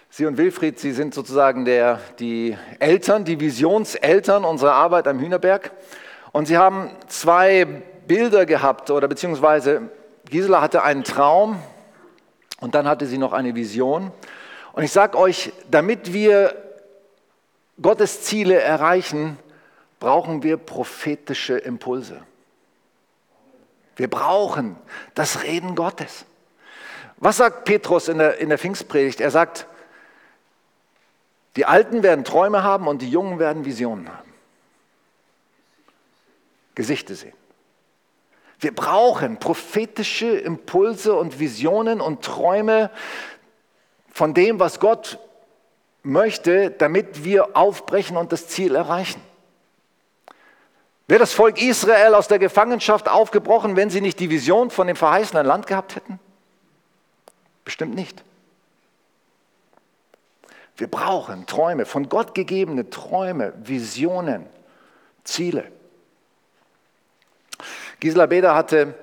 sie 0.10 0.26
und 0.26 0.40
Wilfried, 0.40 0.80
sie 0.80 0.92
sind 0.92 1.14
sozusagen 1.14 1.66
der, 1.66 2.00
die 2.18 2.58
Eltern, 2.80 3.26
die 3.26 3.40
Visionseltern 3.40 4.44
unserer 4.44 4.74
Arbeit 4.74 5.08
am 5.08 5.20
Hühnerberg. 5.20 5.72
Und 6.32 6.48
sie 6.48 6.58
haben 6.58 6.90
zwei 7.08 7.66
Bilder 8.08 8.48
gehabt, 8.48 8.90
oder 8.90 9.08
beziehungsweise 9.08 9.84
Gisela 10.32 10.62
hatte 10.62 10.82
einen 10.82 11.04
Traum 11.04 11.62
und 12.60 12.74
dann 12.74 12.88
hatte 12.88 13.06
sie 13.06 13.20
noch 13.20 13.34
eine 13.34 13.54
Vision. 13.54 14.12
Und 14.74 14.82
ich 14.82 14.92
sage 14.92 15.16
euch, 15.16 15.54
damit 15.70 16.12
wir 16.12 16.56
Gottes 17.80 18.24
Ziele 18.24 18.60
erreichen, 18.60 19.38
brauchen 20.00 20.44
wir 20.44 20.58
prophetische 20.58 21.58
Impulse. 21.58 22.22
Wir 23.96 24.10
brauchen 24.10 24.78
das 25.14 25.44
Reden 25.44 25.76
Gottes. 25.76 26.26
Was 27.18 27.38
sagt 27.38 27.66
Petrus 27.66 28.08
in 28.08 28.18
der, 28.18 28.38
in 28.38 28.50
der 28.50 28.58
Pfingstpredigt? 28.58 29.20
Er 29.20 29.32
sagt, 29.32 29.68
die 31.58 31.66
Alten 31.66 32.02
werden 32.04 32.24
Träume 32.24 32.64
haben 32.64 32.88
und 32.88 33.02
die 33.02 33.10
Jungen 33.10 33.40
werden 33.40 33.66
Visionen 33.66 34.08
haben. 34.08 34.34
Gesichter 36.76 37.16
sehen. 37.16 37.34
Wir 38.60 38.74
brauchen 38.74 39.38
prophetische 39.38 40.28
Impulse 40.38 41.14
und 41.14 41.40
Visionen 41.40 42.00
und 42.00 42.24
Träume, 42.24 42.90
von 44.12 44.34
dem, 44.34 44.60
was 44.60 44.80
Gott 44.80 45.18
möchte, 46.04 46.72
damit 46.72 47.24
wir 47.24 47.56
aufbrechen 47.56 48.18
und 48.18 48.32
das 48.32 48.48
Ziel 48.48 48.76
erreichen. 48.76 49.22
Wäre 51.10 51.22
das 51.22 51.34
Volk 51.34 51.60
Israel 51.60 52.14
aus 52.14 52.28
der 52.28 52.38
Gefangenschaft 52.38 53.10
aufgebrochen, 53.10 53.76
wenn 53.76 53.90
sie 53.90 54.00
nicht 54.00 54.20
die 54.20 54.30
Vision 54.30 54.70
von 54.70 54.86
dem 54.86 54.96
verheißenen 54.96 55.44
Land 55.44 55.66
gehabt 55.66 55.96
hätten? 55.96 56.20
Bestimmt 57.66 57.96
nicht. 57.96 58.24
Wir 60.78 60.86
brauchen 60.86 61.48
Träume, 61.48 61.88
von 61.88 62.10
Gott 62.10 62.36
gegebene 62.36 62.92
Träume, 62.92 63.54
Visionen, 63.64 64.46
Ziele. 65.24 65.72
Gisela 68.00 68.28
Beder 68.28 68.54
hatte 68.54 68.94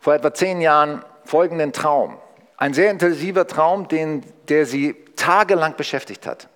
vor 0.00 0.14
etwa 0.14 0.32
zehn 0.32 0.62
Jahren 0.62 1.04
folgenden 1.26 1.74
Traum. 1.74 2.16
Ein 2.56 2.72
sehr 2.72 2.90
intensiver 2.90 3.46
Traum, 3.46 3.88
den, 3.88 4.24
der 4.48 4.64
sie 4.64 4.96
tagelang 5.16 5.76
beschäftigt 5.76 6.26
hat. 6.26 6.48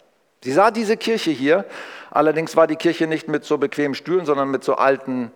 Sie 0.43 0.53
sah 0.53 0.71
diese 0.71 0.97
Kirche 0.97 1.33
hier, 1.33 1.67
allerdings 2.11 2.57
war 2.57 2.67
die 2.67 2.77
Kirche 2.77 3.07
nicht 3.07 3.29
mit 3.29 3.45
so 3.45 3.59
bequemen 3.59 3.95
Stühlen, 3.95 4.27
sondern 4.27 4.51
mit 4.51 4.65
so 4.65 4.75
alten 4.75 5.31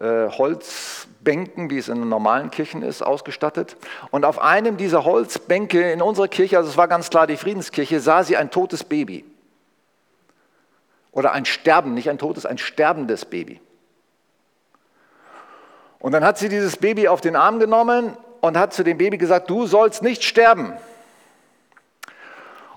äh, 0.00 0.28
Holzbänken, 0.30 1.70
wie 1.70 1.78
es 1.78 1.88
in 1.88 2.08
normalen 2.08 2.50
Kirchen 2.50 2.82
ist, 2.82 3.02
ausgestattet. 3.02 3.76
Und 4.10 4.24
auf 4.24 4.40
einem 4.40 4.76
dieser 4.76 5.04
Holzbänke 5.04 5.90
in 5.90 6.02
unserer 6.02 6.28
Kirche, 6.28 6.56
also 6.56 6.70
es 6.70 6.76
war 6.76 6.88
ganz 6.88 7.10
klar 7.10 7.26
die 7.26 7.36
Friedenskirche, 7.36 8.00
sah 8.00 8.22
sie 8.22 8.36
ein 8.36 8.50
totes 8.50 8.84
Baby. 8.84 9.24
Oder 11.10 11.32
ein 11.32 11.44
Sterben, 11.44 11.94
nicht 11.94 12.08
ein 12.10 12.18
totes, 12.18 12.46
ein 12.46 12.58
sterbendes 12.58 13.24
Baby. 13.24 13.60
Und 15.98 16.12
dann 16.12 16.24
hat 16.24 16.38
sie 16.38 16.48
dieses 16.48 16.76
Baby 16.76 17.08
auf 17.08 17.20
den 17.20 17.34
Arm 17.34 17.58
genommen 17.58 18.16
und 18.40 18.56
hat 18.56 18.72
zu 18.72 18.84
dem 18.84 18.98
Baby 18.98 19.18
gesagt, 19.18 19.50
du 19.50 19.66
sollst 19.66 20.02
nicht 20.02 20.22
sterben. 20.22 20.74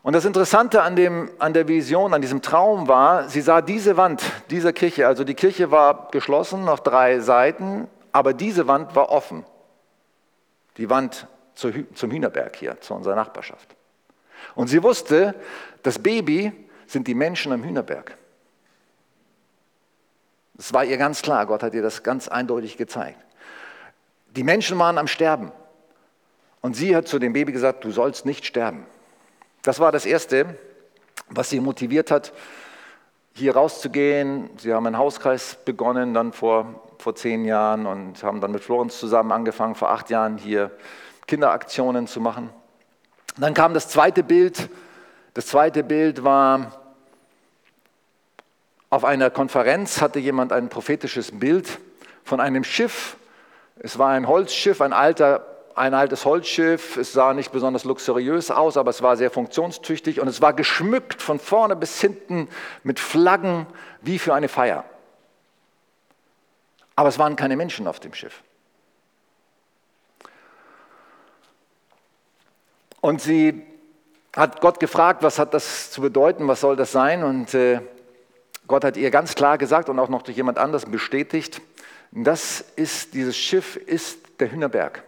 Und 0.04 0.14
das 0.14 0.26
Interessante 0.26 0.82
an, 0.82 0.96
dem, 0.96 1.30
an 1.38 1.54
der 1.54 1.68
Vision, 1.68 2.14
an 2.14 2.22
diesem 2.22 2.42
Traum 2.42 2.88
war, 2.88 3.30
sie 3.30 3.42
sah 3.42 3.62
diese 3.62 3.98
Wand 3.98 4.24
dieser 4.50 4.74
Kirche, 4.74 5.08
also 5.08 5.24
die 5.24 5.36
Kirche 5.36 5.70
war 5.70 6.10
geschlossen 6.12 6.68
auf 6.70 6.82
drei 6.82 7.20
Seiten, 7.20 7.88
aber 8.12 8.34
diese 8.34 8.68
Wand 8.68 8.96
war 8.96 9.10
offen. 9.10 9.46
Die 10.78 10.90
Wand 10.90 11.28
zum 11.54 12.12
Hühnerberg 12.12 12.56
hier, 12.56 12.82
zu 12.82 12.96
unserer 12.96 13.16
Nachbarschaft. 13.16 13.76
Und 14.56 14.68
sie 14.68 14.82
wusste, 14.82 15.36
das 15.84 16.00
Baby 16.00 16.52
sind 16.88 17.08
die 17.08 17.14
Menschen 17.14 17.52
am 17.52 17.64
Hühnerberg. 17.64 18.18
Das 20.56 20.74
war 20.74 20.84
ihr 20.84 20.98
ganz 20.98 21.22
klar, 21.22 21.46
Gott 21.46 21.62
hat 21.62 21.74
ihr 21.76 21.82
das 21.84 22.02
ganz 22.02 22.28
eindeutig 22.28 22.78
gezeigt. 22.78 23.20
Die 24.36 24.44
Menschen 24.44 24.80
waren 24.80 24.98
am 24.98 25.08
Sterben. 25.08 25.52
Und 26.62 26.76
sie 26.76 26.96
hat 26.96 27.08
zu 27.08 27.20
dem 27.20 27.34
Baby 27.34 27.52
gesagt, 27.52 27.84
du 27.84 27.92
sollst 27.92 28.26
nicht 28.26 28.46
sterben. 28.46 28.86
Das 29.64 29.80
war 29.80 29.92
das 29.92 30.06
Erste, 30.06 30.58
was 31.30 31.50
sie 31.50 31.60
motiviert 31.60 32.10
hat, 32.12 32.34
hier 33.34 33.56
rauszugehen. 33.56 34.50
Sie 34.58 34.74
haben 34.74 34.88
einen 34.88 34.98
Hauskreis 34.98 35.58
begonnen, 35.64 36.14
dann 36.14 36.34
vor, 36.34 36.82
vor 36.98 37.16
zehn 37.16 37.46
Jahren 37.46 37.86
und 37.86 38.24
haben 38.24 38.42
dann 38.42 38.52
mit 38.52 38.64
Florenz 38.64 39.00
zusammen 39.00 39.32
angefangen, 39.32 39.76
vor 39.76 39.92
acht 39.92 40.10
Jahren 40.10 40.38
hier 40.38 40.72
Kinderaktionen 41.28 42.08
zu 42.08 42.20
machen. 42.20 42.50
Dann 43.38 43.54
kam 43.54 43.74
das 43.74 43.88
zweite 43.88 44.24
Bild. 44.24 44.70
Das 45.34 45.48
zweite 45.48 45.84
Bild 45.84 46.24
war, 46.24 46.82
auf 48.90 49.06
einer 49.06 49.30
Konferenz 49.30 50.02
hatte 50.02 50.20
jemand 50.20 50.52
ein 50.52 50.68
prophetisches 50.70 51.40
Bild 51.40 51.80
von 52.24 52.42
einem 52.42 52.64
Schiff, 52.64 53.16
es 53.84 53.98
war 53.98 54.10
ein 54.10 54.28
Holzschiff, 54.28 54.82
ein, 54.82 54.94
alter, 54.94 55.51
ein 55.76 55.94
altes 55.94 56.26
Holzschiff. 56.26 56.98
Es 56.98 57.14
sah 57.14 57.34
nicht 57.34 57.52
besonders 57.52 57.84
luxuriös 57.84 58.52
aus, 58.52 58.78
aber 58.78 58.90
es 58.90 59.02
war 59.02 59.18
sehr 59.18 59.32
funktionstüchtig 59.32 60.20
und 60.20 60.28
es 60.28 60.42
war 60.42 60.54
geschmückt 60.54 61.22
von 61.22 61.40
vorne 61.40 61.76
bis 61.76 62.00
hinten 62.00 62.48
mit 62.84 63.00
Flaggen 63.00 63.66
wie 64.02 64.20
für 64.20 64.34
eine 64.34 64.48
Feier. 64.48 64.86
Aber 66.96 67.10
es 67.10 67.18
waren 67.20 67.36
keine 67.36 67.56
Menschen 67.56 67.88
auf 67.88 68.00
dem 68.00 68.14
Schiff. 68.14 68.42
Und 73.00 73.22
sie 73.22 73.66
hat 74.36 74.62
Gott 74.62 74.80
gefragt, 74.80 75.24
was 75.24 75.40
hat 75.40 75.54
das 75.54 75.92
zu 75.92 76.02
bedeuten, 76.02 76.48
was 76.48 76.62
soll 76.62 76.76
das 76.76 76.92
sein? 76.92 77.24
Und 77.24 77.54
äh, 77.54 77.82
Gott 78.68 78.84
hat 78.84 78.96
ihr 78.96 79.10
ganz 79.12 79.36
klar 79.36 79.58
gesagt 79.58 79.90
und 79.90 80.00
auch 80.00 80.10
noch 80.10 80.22
durch 80.22 80.38
jemand 80.38 80.58
anders 80.58 80.86
bestätigt, 80.86 81.62
Das 82.12 82.60
ist, 82.76 83.14
dieses 83.14 83.38
Schiff 83.38 83.78
ist 83.78 84.20
der 84.40 84.52
Hühnerberg. 84.52 85.04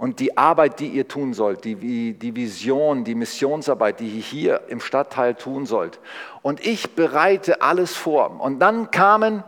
Und 0.00 0.18
die 0.18 0.38
Arbeit, 0.38 0.80
die 0.80 0.88
ihr 0.88 1.08
tun 1.08 1.34
sollt, 1.34 1.62
die, 1.66 2.14
die 2.14 2.34
Vision, 2.34 3.04
die 3.04 3.14
Missionsarbeit, 3.14 4.00
die 4.00 4.08
ihr 4.08 4.22
hier 4.22 4.62
im 4.68 4.80
Stadtteil 4.80 5.34
tun 5.34 5.66
sollt. 5.66 6.00
Und 6.40 6.64
ich 6.64 6.94
bereite 6.94 7.60
alles 7.60 7.94
vor. 7.94 8.40
Und 8.40 8.60
dann 8.60 8.90
kamen 8.90 9.44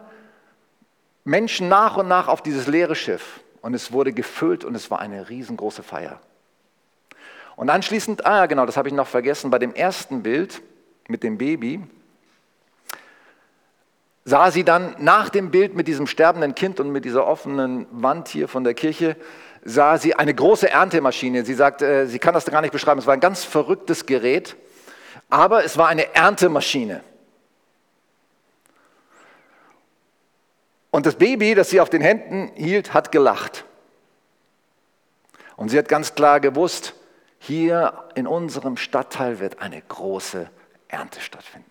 Menschen 1.25 1.71
nach 1.71 1.97
und 1.97 2.07
nach 2.07 2.29
auf 2.29 2.43
dieses 2.43 2.67
leere 2.67 2.95
Schiff. 2.95 3.41
Und 3.63 3.73
es 3.73 3.93
wurde 3.93 4.13
gefüllt 4.13 4.63
und 4.63 4.75
es 4.75 4.91
war 4.91 4.99
eine 4.99 5.31
riesengroße 5.31 5.83
Feier. 5.83 6.21
Und 7.57 7.71
anschließend, 7.71 8.27
ah 8.27 8.41
ja 8.41 8.47
genau, 8.47 8.67
das 8.67 8.77
habe 8.77 8.89
ich 8.89 8.95
noch 8.95 9.09
vergessen, 9.09 9.51
bei 9.51 9.59
dem 9.59 9.75
ersten 9.75 10.23
Bild 10.23 10.61
mit 11.09 11.23
dem 11.23 11.39
Baby, 11.39 11.83
sah 14.27 14.51
sie 14.51 14.65
dann 14.65 14.97
nach 14.99 15.31
dem 15.31 15.51
Bild 15.51 15.75
mit 15.75 15.89
diesem 15.89 16.07
sterbenden 16.07 16.55
Kind 16.55 16.79
und 16.79 16.91
mit 16.91 17.07
dieser 17.07 17.27
offenen 17.27 17.87
Wand 17.91 18.29
hier 18.29 18.49
von 18.49 18.65
der 18.65 18.75
Kirche, 18.75 19.17
sah 19.65 19.97
sie 19.99 20.15
eine 20.15 20.35
große 20.35 20.69
Erntemaschine. 20.69 21.45
Sie 21.45 21.55
sagt, 21.55 21.83
äh, 21.83 22.07
sie 22.07 22.19
kann 22.19 22.35
das 22.35 22.45
gar 22.47 22.61
nicht 22.61 22.73
beschreiben, 22.73 22.99
es 22.99 23.07
war 23.07 23.15
ein 23.15 23.21
ganz 23.21 23.45
verrücktes 23.45 24.07
Gerät, 24.07 24.57
aber 25.31 25.65
es 25.65 25.79
war 25.79 25.89
eine 25.89 26.15
Erntemaschine. 26.15 27.03
Und 30.91 31.07
das 31.07 31.15
Baby, 31.15 31.55
das 31.55 31.71
sie 31.71 31.81
auf 31.81 31.89
den 31.89 32.03
Händen 32.03 32.53
hielt, 32.55 32.93
hat 32.93 33.13
gelacht. 33.13 33.65
Und 35.57 35.71
sie 35.71 35.79
hat 35.79 35.89
ganz 35.89 36.15
klar 36.15 36.39
gewusst, 36.39 36.95
hier 37.39 38.09
in 38.15 38.27
unserem 38.27 38.77
Stadtteil 38.77 39.41
wird 39.41 39.61
eine 39.61 39.81
große 39.81 40.51
Ernte 40.89 41.21
stattfinden. 41.21 41.71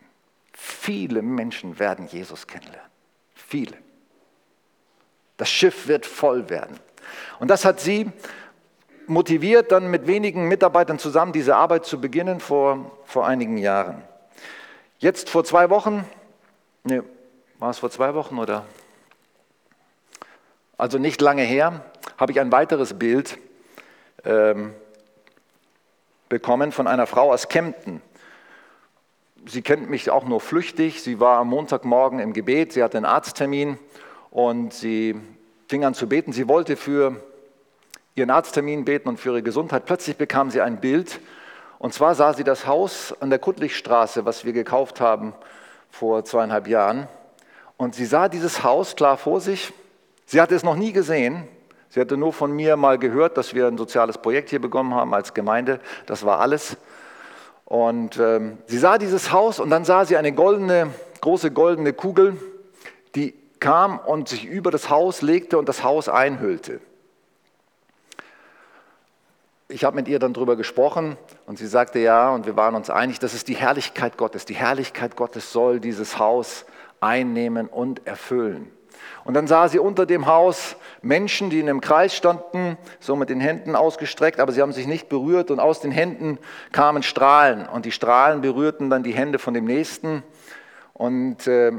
Viele 0.54 1.22
Menschen 1.22 1.78
werden 1.80 2.08
Jesus 2.08 2.48
kennenlernen. 2.48 2.90
Viele. 3.36 3.78
Das 5.38 5.50
Schiff 5.50 5.88
wird 5.88 6.06
voll 6.06 6.50
werden. 6.50 6.80
Und 7.40 7.50
das 7.50 7.66
hat 7.66 7.80
sie 7.80 8.12
motiviert, 9.08 9.72
dann 9.72 9.92
mit 9.92 10.08
wenigen 10.08 10.48
Mitarbeitern 10.48 11.00
zusammen 11.00 11.34
diese 11.34 11.56
Arbeit 11.56 11.86
zu 11.86 12.00
beginnen 12.00 12.40
vor, 12.40 12.92
vor 13.06 13.28
einigen 13.28 13.58
Jahren. 13.58 14.04
Jetzt 15.00 15.30
vor 15.30 15.44
zwei 15.44 15.70
Wochen, 15.70 16.06
nee, 16.84 17.02
war 17.60 17.70
es 17.70 17.80
vor 17.80 17.92
zwei 17.92 18.14
Wochen 18.16 18.38
oder? 18.38 18.66
Also 20.78 20.98
nicht 20.98 21.22
lange 21.22 21.44
her, 21.44 21.84
habe 22.18 22.32
ich 22.32 22.40
ein 22.40 22.52
weiteres 22.52 22.98
Bild 22.98 23.38
ähm, 24.26 24.74
bekommen 26.30 26.72
von 26.72 26.88
einer 26.88 27.08
Frau 27.08 27.32
aus 27.32 27.50
Kempten. 27.50 28.02
Sie 29.46 29.62
kennt 29.62 29.90
mich 29.90 30.10
auch 30.10 30.24
nur 30.24 30.40
flüchtig. 30.40 31.02
Sie 31.02 31.20
war 31.20 31.40
am 31.40 31.50
Montagmorgen 31.50 32.20
im 32.20 32.34
Gebet, 32.34 32.74
sie 32.74 32.84
hatte 32.84 32.98
einen 32.98 33.06
Arzttermin 33.06 33.80
und 34.30 34.74
sie 34.74 35.20
fing 35.72 35.86
an 35.86 35.94
zu 35.94 36.06
beten. 36.06 36.34
Sie 36.34 36.50
wollte 36.50 36.76
für 36.76 37.16
ihren 38.14 38.30
Arzttermin 38.30 38.84
beten 38.84 39.08
und 39.08 39.22
für 39.22 39.30
ihre 39.30 39.42
Gesundheit. 39.42 39.86
Plötzlich 39.86 40.18
bekam 40.18 40.52
sie 40.52 40.60
ein 40.60 40.82
Bild. 40.82 41.22
Und 41.80 41.94
zwar 41.94 42.14
sah 42.14 42.34
sie 42.34 42.44
das 42.44 42.68
Haus 42.68 43.16
an 43.22 43.30
der 43.30 43.40
Kuttlichstraße, 43.40 44.26
was 44.26 44.44
wir 44.44 44.52
gekauft 44.52 45.00
haben 45.00 45.34
vor 45.90 46.26
zweieinhalb 46.26 46.68
Jahren. 46.68 47.08
Und 47.78 47.96
sie 47.96 48.04
sah 48.04 48.28
dieses 48.28 48.66
Haus 48.66 48.98
klar 48.98 49.16
vor 49.16 49.40
sich. 49.40 49.72
Sie 50.26 50.42
hatte 50.42 50.56
es 50.56 50.64
noch 50.64 50.76
nie 50.76 50.92
gesehen. 50.92 51.48
Sie 51.88 52.02
hatte 52.02 52.18
nur 52.18 52.34
von 52.34 52.52
mir 52.52 52.76
mal 52.76 52.98
gehört, 52.98 53.38
dass 53.38 53.54
wir 53.54 53.68
ein 53.68 53.78
soziales 53.78 54.18
Projekt 54.18 54.50
hier 54.50 54.60
bekommen 54.60 54.94
haben 54.94 55.14
als 55.14 55.34
Gemeinde. 55.34 55.80
Das 56.06 56.26
war 56.26 56.42
alles. 56.42 56.76
Und 57.64 58.20
ähm, 58.20 58.58
sie 58.66 58.78
sah 58.78 58.98
dieses 58.98 59.32
Haus 59.32 59.62
und 59.62 59.70
dann 59.70 59.86
sah 59.86 60.04
sie 60.04 60.18
eine 60.18 60.34
goldene, 60.34 60.90
große 61.22 61.50
goldene 61.50 61.94
Kugel, 61.94 62.36
die 63.16 63.41
kam 63.62 64.00
und 64.00 64.28
sich 64.28 64.44
über 64.44 64.72
das 64.72 64.90
Haus 64.90 65.22
legte 65.22 65.58
und 65.58 65.70
das 65.70 65.84
Haus 65.84 66.10
einhüllte. 66.10 66.82
Ich 69.70 69.86
habe 69.86 69.96
mit 69.96 70.10
ihr 70.10 70.20
dann 70.20 70.34
darüber 70.34 70.58
gesprochen 70.58 71.16
und 71.46 71.58
sie 71.58 71.68
sagte 71.68 72.00
ja, 72.00 72.32
und 72.32 72.46
wir 72.46 72.58
waren 72.58 72.76
uns 72.76 72.90
einig, 72.90 73.20
das 73.20 73.34
ist 73.34 73.48
die 73.48 73.56
Herrlichkeit 73.56 74.18
Gottes. 74.18 74.44
Die 74.44 74.56
Herrlichkeit 74.56 75.16
Gottes 75.16 75.54
soll 75.54 75.80
dieses 75.80 76.20
Haus 76.20 76.66
einnehmen 77.00 77.68
und 77.68 78.06
erfüllen. 78.06 78.70
Und 79.24 79.36
dann 79.36 79.48
sah 79.48 79.70
sie 79.70 79.80
unter 79.80 80.06
dem 80.06 80.26
Haus 80.26 80.76
Menschen, 81.02 81.50
die 81.50 81.60
in 81.60 81.70
einem 81.70 81.82
Kreis 81.82 82.16
standen, 82.16 82.78
so 83.00 83.16
mit 83.16 83.30
den 83.30 83.40
Händen 83.40 83.76
ausgestreckt, 83.76 84.40
aber 84.40 84.52
sie 84.52 84.62
haben 84.62 84.74
sich 84.74 84.88
nicht 84.88 85.08
berührt 85.08 85.52
und 85.52 85.60
aus 85.60 85.80
den 85.80 85.92
Händen 85.92 86.40
kamen 86.72 87.04
Strahlen 87.04 87.68
und 87.68 87.86
die 87.86 87.92
Strahlen 87.92 88.42
berührten 88.42 88.90
dann 88.90 89.04
die 89.04 89.14
Hände 89.14 89.40
von 89.40 89.54
dem 89.54 89.66
Nächsten. 89.66 90.24
Und 90.94 91.48
äh, 91.48 91.72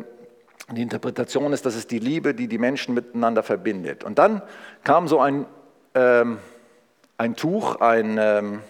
die 0.75 0.83
Interpretation 0.83 1.53
ist, 1.53 1.67
das 1.67 1.77
ist 1.77 1.91
die 1.91 1.99
Liebe, 1.99 2.35
die 2.35 2.49
die 2.49 2.59
Menschen 2.59 2.95
miteinander 2.95 3.43
verbindet. 3.43 4.05
Und 4.05 4.19
dann 4.19 4.43
kam 4.85 5.09
so 5.09 5.21
ein, 5.21 5.47
ähm, 5.95 6.39
ein 7.19 7.37
Tuch, 7.37 7.77
ein 7.77 8.19
ähm, 8.19 8.63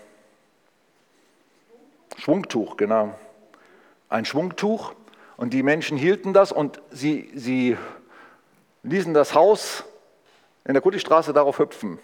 Schwungtuch, 2.19 2.77
genau. 2.77 3.15
Ein 4.09 4.25
Schwungtuch. 4.25 4.95
Und 5.37 5.53
die 5.53 5.63
Menschen 5.63 5.97
hielten 5.97 6.33
das 6.33 6.53
und 6.53 6.81
sie, 6.91 7.31
sie 7.35 7.77
ließen 8.83 9.15
das 9.15 9.35
Haus 9.35 9.85
in 10.65 10.75
der 10.75 10.83
Kuttistraße 10.83 11.33
darauf 11.33 11.59
hüpfen. 11.59 11.99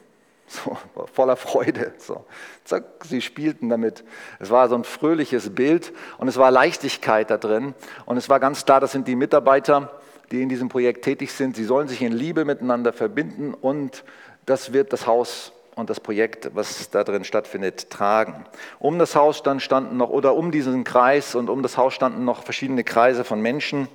So, 0.49 0.79
voller 1.13 1.37
Freude. 1.37 1.93
So. 1.99 2.25
Zack, 2.65 2.85
sie 3.05 3.21
spielten 3.21 3.69
damit. 3.69 4.03
Es 4.39 4.51
war 4.51 4.69
so 4.69 4.77
ein 4.77 4.85
fröhliches 4.85 5.55
Bild 5.55 5.93
und 6.17 6.27
es 6.27 6.39
war 6.39 6.51
Leichtigkeit 6.51 7.31
da 7.31 7.37
drin. 7.37 7.75
Und 8.07 8.17
es 8.17 8.29
war 8.31 8.41
ganz 8.41 8.65
klar, 8.65 8.81
das 8.81 8.93
sind 8.93 9.09
die 9.09 9.17
Mitarbeiter, 9.17 10.01
die 10.31 10.43
in 10.43 10.49
diesem 10.49 10.69
Projekt 10.69 11.05
tätig 11.05 11.33
sind. 11.33 11.55
Sie 11.55 11.65
sollen 11.65 11.87
sich 11.87 12.01
in 12.01 12.13
Liebe 12.13 12.45
miteinander 12.47 12.95
verbinden 12.95 13.53
und 13.53 14.05
das 14.47 14.73
wird 14.73 14.93
das 14.95 15.07
Haus 15.07 15.53
und 15.75 15.91
das 15.91 16.01
Projekt, 16.01 16.51
was 16.55 16.91
da 16.91 17.05
drin 17.05 17.25
stattfindet, 17.25 17.91
tragen. 17.91 18.45
Um 18.79 18.99
das 18.99 19.15
Haus 19.15 19.43
dann 19.43 19.61
standen 19.61 19.97
noch, 19.97 20.11
oder 20.11 20.35
um 20.35 20.51
diesen 20.51 20.83
Kreis 20.83 21.35
und 21.35 21.51
um 21.51 21.63
das 21.63 21.77
Haus 21.77 21.95
standen 21.95 22.25
noch 22.25 22.43
verschiedene 22.43 22.85
Kreise 22.85 23.23
von 23.23 23.41
Menschen. 23.41 23.87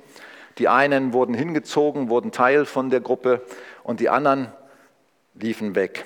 Die 0.59 0.67
einen 0.67 1.13
wurden 1.13 1.33
hingezogen, 1.33 2.09
wurden 2.09 2.31
Teil 2.31 2.65
von 2.65 2.89
der 2.89 3.01
Gruppe 3.01 3.41
und 3.83 3.99
die 3.99 4.09
anderen 4.09 4.53
liefen 5.33 5.75
weg. 5.75 6.05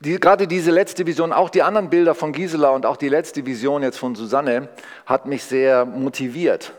Die, 0.00 0.20
gerade 0.20 0.46
diese 0.46 0.70
letzte 0.70 1.06
Vision, 1.06 1.32
auch 1.32 1.50
die 1.50 1.62
anderen 1.62 1.90
Bilder 1.90 2.14
von 2.14 2.32
Gisela 2.32 2.70
und 2.70 2.86
auch 2.86 2.96
die 2.96 3.08
letzte 3.08 3.44
Vision 3.44 3.82
jetzt 3.82 3.98
von 3.98 4.14
Susanne 4.14 4.68
hat 5.06 5.26
mich 5.26 5.42
sehr 5.42 5.84
motiviert 5.84 6.72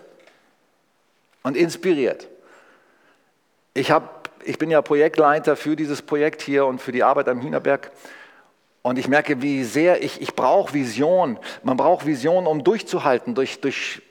und 1.43 1.57
inspiriert. 1.57 2.29
Ich, 3.73 3.91
hab, 3.91 4.29
ich 4.45 4.57
bin 4.57 4.71
ja 4.71 4.81
Projektleiter 4.81 5.57
für 5.57 5.75
dieses 5.75 6.01
Projekt 6.01 6.41
hier 6.41 6.65
und 6.65 6.81
für 6.81 6.93
die 6.93 7.03
Arbeit 7.03 7.27
am 7.27 7.41
Hühnerberg 7.41 7.91
und 8.81 8.97
ich 8.97 9.09
merke, 9.09 9.41
wie 9.41 9.65
sehr 9.65 10.01
ich, 10.01 10.21
ich 10.21 10.33
brauche 10.33 10.73
Vision. 10.73 11.37
Man 11.63 11.75
braucht 11.75 12.05
Vision, 12.05 12.47
um 12.47 12.63
durchzuhalten 12.63 13.35
durch, 13.35 13.59
durch, 13.59 14.01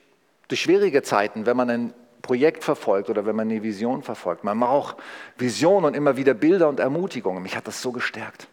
durch 0.48 0.60
schwierige 0.60 1.02
Zeiten, 1.02 1.46
wenn 1.46 1.56
man 1.56 1.70
ein 1.70 1.94
Projekt 2.20 2.62
verfolgt 2.62 3.08
oder 3.08 3.24
wenn 3.24 3.34
man 3.34 3.50
eine 3.50 3.62
Vision 3.62 4.02
verfolgt. 4.02 4.44
Man 4.44 4.60
braucht 4.60 4.96
Vision 5.38 5.86
und 5.86 5.96
immer 5.96 6.18
wieder 6.18 6.34
Bilder 6.34 6.68
und 6.68 6.78
Ermutigungen. 6.78 7.42
Mich 7.42 7.56
hat 7.56 7.66
das 7.66 7.80
so 7.80 7.90
gestärkt. 7.90 8.48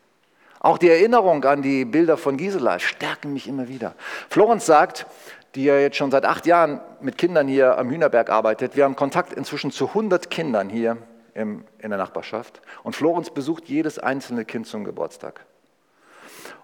Auch 0.65 0.79
die 0.79 0.89
Erinnerung 0.89 1.43
an 1.43 1.61
die 1.61 1.85
Bilder 1.85 2.17
von 2.17 2.37
Gisela 2.37 2.79
stärken 2.79 3.33
mich 3.33 3.47
immer 3.47 3.67
wieder. 3.67 3.93
Florenz 4.31 4.65
sagt, 4.65 5.05
die 5.53 5.65
ja 5.65 5.77
jetzt 5.77 5.95
schon 5.95 6.09
seit 6.09 6.25
acht 6.25 6.47
Jahren 6.47 6.81
mit 7.01 7.19
Kindern 7.19 7.47
hier 7.47 7.77
am 7.77 7.91
Hühnerberg 7.91 8.31
arbeitet, 8.31 8.75
wir 8.75 8.85
haben 8.85 8.95
Kontakt 8.95 9.31
inzwischen 9.31 9.69
zu 9.69 9.89
100 9.89 10.31
Kindern 10.31 10.69
hier 10.69 10.97
im, 11.35 11.65
in 11.77 11.91
der 11.91 11.99
Nachbarschaft. 11.99 12.63
Und 12.81 12.95
Florenz 12.95 13.29
besucht 13.29 13.69
jedes 13.69 13.99
einzelne 13.99 14.43
Kind 14.43 14.65
zum 14.65 14.85
Geburtstag. 14.85 15.45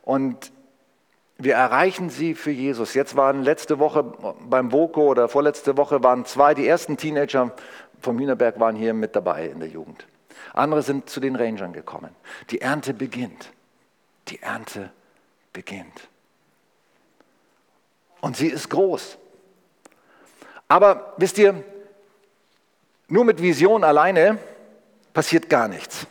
Und 0.01 0.51
wir 1.37 1.53
erreichen 1.53 2.09
sie 2.09 2.33
für 2.33 2.49
Jesus. 2.49 2.95
Jetzt 2.95 3.15
waren 3.15 3.43
letzte 3.43 3.77
Woche 3.77 4.01
beim 4.01 4.71
Voko 4.71 5.11
oder 5.11 5.29
vorletzte 5.29 5.77
Woche 5.77 6.03
waren 6.03 6.25
zwei, 6.25 6.55
die 6.55 6.67
ersten 6.67 6.97
Teenager 6.97 7.51
vom 7.99 8.17
Hühnerberg 8.17 8.59
waren 8.59 8.75
hier 8.75 8.95
mit 8.95 9.15
dabei 9.15 9.45
in 9.45 9.59
der 9.59 9.69
Jugend. 9.69 10.07
Andere 10.55 10.81
sind 10.81 11.07
zu 11.07 11.19
den 11.19 11.35
Rangern 11.35 11.71
gekommen. 11.71 12.15
Die 12.49 12.61
Ernte 12.61 12.95
beginnt. 12.95 13.51
Die 14.27 14.41
Ernte 14.41 14.91
beginnt. 15.53 16.07
Und 18.21 18.37
sie 18.37 18.47
ist 18.47 18.69
groß. 18.69 19.17
Aber 20.67 21.13
wisst 21.17 21.37
ihr, 21.37 21.63
nur 23.07 23.25
mit 23.25 23.41
Vision 23.41 23.83
alleine 23.83 24.37
passiert 25.13 25.49
gar 25.49 25.67
nichts. 25.67 26.07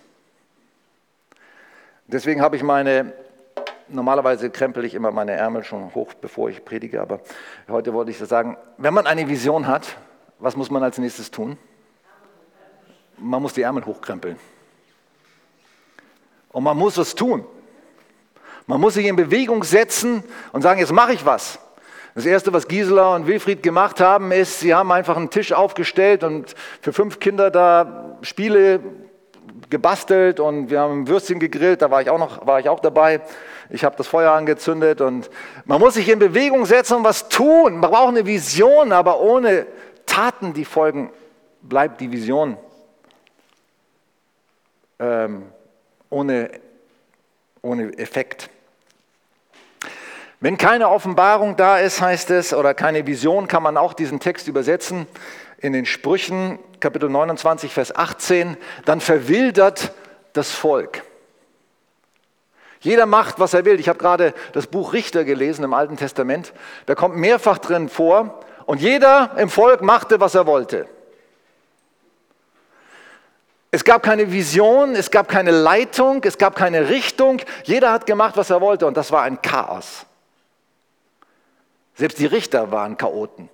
Deswegen 2.07 2.43
habe 2.43 2.57
ich 2.57 2.63
meine 2.63 3.15
normalerweise 3.93 4.51
krempel 4.51 4.85
ich 4.85 4.95
immer 4.95 5.11
meine 5.11 5.33
Ärmel 5.33 5.65
schon 5.65 5.95
hoch, 5.95 6.15
bevor 6.15 6.49
ich 6.49 6.65
predige, 6.65 7.01
aber 7.01 7.21
heute 7.69 7.93
wollte 7.93 8.11
ich 8.11 8.19
sagen, 8.19 8.57
wenn 8.79 8.95
man 8.95 9.07
eine 9.07 9.29
Vision 9.29 9.67
hat, 9.67 9.97
was 10.39 10.57
muss 10.57 10.71
man 10.71 10.83
als 10.83 10.99
nächstes 10.99 11.31
tun? 11.31 11.59
Man 13.19 13.43
muss 13.43 13.53
die 13.53 13.63
Ärmel 13.63 13.85
hochkrempeln. 13.85 14.39
Und 16.51 16.65
man 16.65 16.77
muss 16.77 16.97
was 16.97 17.15
tun. 17.15 17.45
Man 18.71 18.81
muss 18.81 18.95
sich 18.95 19.07
in 19.07 19.17
Bewegung 19.17 19.65
setzen 19.65 20.23
und 20.53 20.63
sagen, 20.63 20.79
jetzt 20.79 20.93
mache 20.93 21.13
ich 21.13 21.27
was. 21.27 21.59
Das 22.15 22.25
Erste, 22.25 22.53
was 22.53 22.69
Gisela 22.69 23.17
und 23.17 23.27
Wilfried 23.27 23.65
gemacht 23.65 23.99
haben, 23.99 24.31
ist, 24.31 24.61
sie 24.61 24.73
haben 24.73 24.93
einfach 24.93 25.17
einen 25.17 25.29
Tisch 25.29 25.53
aufgestellt 25.53 26.23
und 26.23 26.55
für 26.81 26.93
fünf 26.93 27.19
Kinder 27.19 27.51
da 27.51 28.17
Spiele 28.23 28.79
gebastelt 29.71 30.39
und 30.39 30.71
wir 30.71 30.79
haben 30.79 31.09
Würstchen 31.09 31.41
gegrillt, 31.41 31.83
da 31.83 31.91
war 31.91 32.01
ich 32.01 32.11
auch, 32.11 32.19
noch, 32.21 32.47
war 32.47 32.61
ich 32.61 32.69
auch 32.69 32.79
dabei. 32.79 33.23
Ich 33.71 33.83
habe 33.83 33.97
das 33.97 34.07
Feuer 34.07 34.31
angezündet 34.31 35.01
und 35.01 35.31
man 35.65 35.81
muss 35.81 35.95
sich 35.95 36.09
in 36.09 36.21
Bewegung 36.21 36.65
setzen 36.65 36.99
und 36.99 37.03
was 37.03 37.29
tun. 37.29 37.79
Man 37.79 37.91
braucht 37.91 38.11
eine 38.11 38.25
Vision, 38.25 38.93
aber 38.93 39.21
ohne 39.21 39.67
Taten, 40.07 40.55
die 40.55 40.65
folgen, 40.65 41.11
bleibt 41.61 42.01
die 42.01 42.13
Vision 42.13 42.57
ähm, 45.01 45.47
ohne, 46.09 46.53
ohne 47.63 47.99
Effekt. 47.99 48.49
Wenn 50.43 50.57
keine 50.57 50.89
Offenbarung 50.89 51.57
da 51.57 51.77
ist, 51.77 52.01
heißt 52.01 52.31
es, 52.31 52.55
oder 52.55 52.73
keine 52.73 53.07
Vision, 53.07 53.47
kann 53.47 53.63
man 53.63 53.77
auch 53.77 53.93
diesen 53.93 54.21
Text 54.21 54.49
übersetzen 54.49 55.07
in 55.59 55.75
den 55.75 55.85
Sprüchen, 55.85 56.59
Kapitel 56.81 57.11
29, 57.11 57.75
Vers 57.75 57.95
18, 57.95 58.57
dann 58.87 59.03
verwildert 59.03 59.93
das 60.33 60.51
Volk. 60.51 61.03
Jeder 62.81 63.05
macht, 63.05 63.39
was 63.39 63.53
er 63.53 63.67
will. 63.67 63.79
Ich 63.79 63.91
habe 63.91 63.99
gerade 63.99 64.33
das 64.55 64.67
Buch 64.67 64.95
Richter 64.95 65.25
gelesen 65.25 65.63
im 65.63 65.75
Alten 65.75 65.99
Testament. 65.99 66.55
Da 66.87 66.95
kommt 66.95 67.17
mehrfach 67.17 67.59
drin 67.59 67.91
vor. 67.91 68.41
Und 68.65 68.81
jeder 68.81 69.33
im 69.37 69.51
Volk 69.51 69.83
machte, 69.83 70.21
was 70.21 70.35
er 70.35 70.47
wollte. 70.47 70.89
Es 73.71 73.85
gab 73.85 74.03
keine 74.03 74.33
Vision, 74.33 74.95
es 74.95 75.11
gab 75.11 75.29
keine 75.29 75.51
Leitung, 75.51 76.23
es 76.25 76.39
gab 76.39 76.57
keine 76.57 76.89
Richtung. 76.89 77.43
Jeder 77.65 77.93
hat 77.93 78.07
gemacht, 78.07 78.39
was 78.39 78.49
er 78.49 78.63
wollte. 78.63 78.87
Und 78.87 78.97
das 78.97 79.13
war 79.13 79.23
ein 79.25 79.43
Chaos. 79.43 80.07
Selbst 82.01 82.19
die 82.19 82.25
Richter 82.25 82.73
waren 82.73 82.97
Chaoten. 82.97 83.51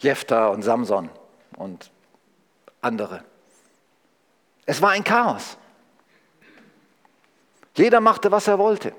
Jephthah 0.00 0.48
und 0.48 0.62
Samson 0.62 1.08
und 1.56 1.92
andere. 2.80 3.22
Es 4.66 4.82
war 4.82 4.90
ein 4.90 5.04
Chaos. 5.04 5.56
Jeder 7.76 8.00
machte, 8.00 8.32
was 8.32 8.48
er 8.48 8.58
wollte. 8.58 8.92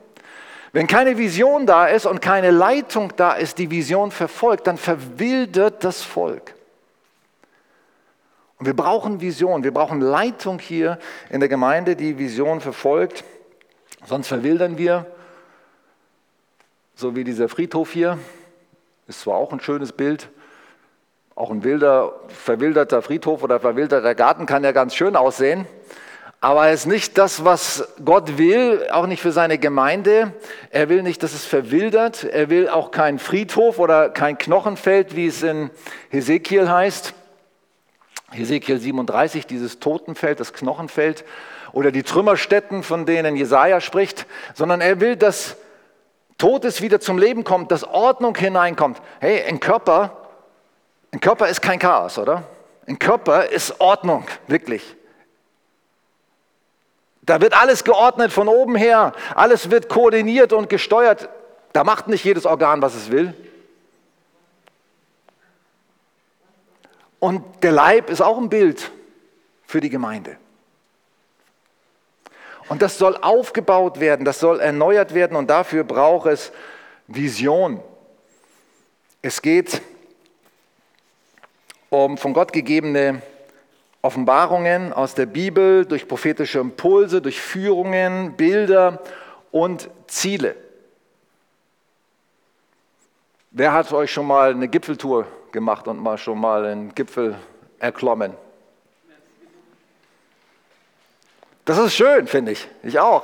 Wenn 0.71 0.87
keine 0.87 1.17
Vision 1.17 1.65
da 1.65 1.87
ist 1.87 2.05
und 2.05 2.21
keine 2.21 2.51
Leitung 2.51 3.11
da 3.17 3.33
ist, 3.33 3.57
die 3.57 3.69
Vision 3.69 4.09
verfolgt, 4.09 4.67
dann 4.67 4.77
verwildert 4.77 5.83
das 5.83 6.01
Volk. 6.01 6.55
Und 8.57 8.67
wir 8.67 8.73
brauchen 8.73 9.19
Vision, 9.19 9.65
wir 9.65 9.73
brauchen 9.73 9.99
Leitung 9.99 10.59
hier 10.59 10.97
in 11.29 11.41
der 11.41 11.49
Gemeinde, 11.49 11.97
die 11.97 12.17
Vision 12.17 12.61
verfolgt. 12.61 13.25
Sonst 14.05 14.29
verwildern 14.29 14.77
wir 14.77 15.13
so 16.95 17.15
wie 17.15 17.23
dieser 17.25 17.49
Friedhof 17.49 17.91
hier. 17.91 18.17
Ist 19.07 19.21
zwar 19.21 19.35
auch 19.35 19.51
ein 19.51 19.59
schönes 19.59 19.91
Bild, 19.91 20.29
auch 21.35 21.51
ein 21.51 21.63
wilder, 21.63 22.13
verwilderter 22.29 23.01
Friedhof 23.01 23.43
oder 23.43 23.59
verwilderter 23.59 24.15
Garten 24.15 24.45
kann 24.45 24.63
ja 24.63 24.71
ganz 24.71 24.95
schön 24.95 25.17
aussehen, 25.17 25.67
aber 26.39 26.69
es 26.69 26.81
ist 26.81 26.85
nicht 26.85 27.17
das, 27.17 27.43
was 27.43 27.87
Gott 28.03 28.37
will, 28.37 28.87
auch 28.91 29.07
nicht 29.07 29.21
für 29.21 29.31
seine 29.31 29.57
Gemeinde. 29.57 30.33
Er 30.69 30.89
will 30.89 31.01
nicht, 31.01 31.23
dass 31.23 31.33
es 31.33 31.43
verwildert. 31.43 32.23
Er 32.23 32.49
will 32.49 32.69
auch 32.69 32.91
kein 32.91 33.19
Friedhof 33.19 33.79
oder 33.79 34.09
kein 34.09 34.37
Knochenfeld, 34.37 35.15
wie 35.15 35.27
es 35.27 35.43
in 35.43 35.71
Hesekiel 36.09 36.69
heißt. 36.69 37.13
Hesekiel 38.31 38.77
37, 38.77 39.47
dieses 39.47 39.79
Totenfeld, 39.79 40.39
das 40.39 40.53
Knochenfeld 40.53 41.25
oder 41.71 41.91
die 41.91 42.03
Trümmerstätten, 42.03 42.83
von 42.83 43.05
denen 43.05 43.35
Jesaja 43.35 43.81
spricht, 43.81 44.25
sondern 44.53 44.81
er 44.81 44.99
will, 44.99 45.15
dass 45.15 45.57
Todes 46.37 46.81
wieder 46.81 46.99
zum 46.99 47.17
Leben 47.17 47.43
kommt, 47.43 47.71
dass 47.71 47.83
Ordnung 47.83 48.35
hineinkommt. 48.35 49.01
Hey, 49.19 49.43
ein 49.43 49.59
Körper, 49.59 50.17
ein 51.11 51.19
Körper 51.19 51.47
ist 51.47 51.61
kein 51.61 51.79
Chaos, 51.79 52.17
oder? 52.17 52.43
Ein 52.87 52.99
Körper 52.99 53.45
ist 53.49 53.79
Ordnung, 53.79 54.25
wirklich. 54.47 54.95
Da 57.21 57.41
wird 57.41 57.59
alles 57.59 57.83
geordnet 57.83 58.31
von 58.31 58.47
oben 58.47 58.75
her, 58.75 59.13
alles 59.33 59.71
wird 59.71 59.89
koordiniert 59.89 60.53
und 60.53 60.69
gesteuert. 60.69 61.29
Da 61.73 61.83
macht 61.83 62.07
nicht 62.07 62.23
jedes 62.23 62.45
Organ, 62.45 62.81
was 62.81 62.95
es 62.95 63.09
will. 63.09 63.33
Und 67.19 67.43
der 67.63 67.71
Leib 67.71 68.09
ist 68.09 68.21
auch 68.21 68.37
ein 68.37 68.49
Bild 68.49 68.91
für 69.65 69.81
die 69.81 69.89
Gemeinde. 69.89 70.37
Und 72.67 72.81
das 72.81 72.97
soll 72.97 73.15
aufgebaut 73.17 73.99
werden, 73.99 74.25
das 74.25 74.39
soll 74.39 74.59
erneuert 74.59 75.13
werden 75.13 75.37
und 75.37 75.49
dafür 75.49 75.83
braucht 75.83 76.27
es 76.27 76.51
Vision. 77.07 77.79
Es 79.21 79.41
geht 79.41 79.81
um 81.89 82.17
von 82.17 82.33
Gott 82.33 82.51
gegebene 82.51 83.21
Offenbarungen 84.01 84.93
aus 84.93 85.15
der 85.15 85.25
Bibel, 85.25 85.85
durch 85.85 86.07
prophetische 86.07 86.59
Impulse, 86.59 87.21
durch 87.21 87.39
Führungen, 87.39 88.33
Bilder 88.33 89.01
und 89.51 89.89
Ziele. 90.07 90.55
Wer 93.51 93.73
hat 93.73 93.91
euch 93.93 94.11
schon 94.11 94.27
mal 94.27 94.51
eine 94.51 94.67
Gipfeltour 94.67 95.25
gemacht 95.51 95.87
und 95.87 95.99
mal 95.99 96.17
schon 96.17 96.39
mal 96.39 96.65
einen 96.65 96.93
Gipfel 96.93 97.35
erklommen? 97.79 98.33
Das 101.65 101.79
ist 101.79 101.95
schön, 101.95 102.27
finde 102.27 102.51
ich. 102.51 102.67
Ich 102.83 102.99
auch. 102.99 103.23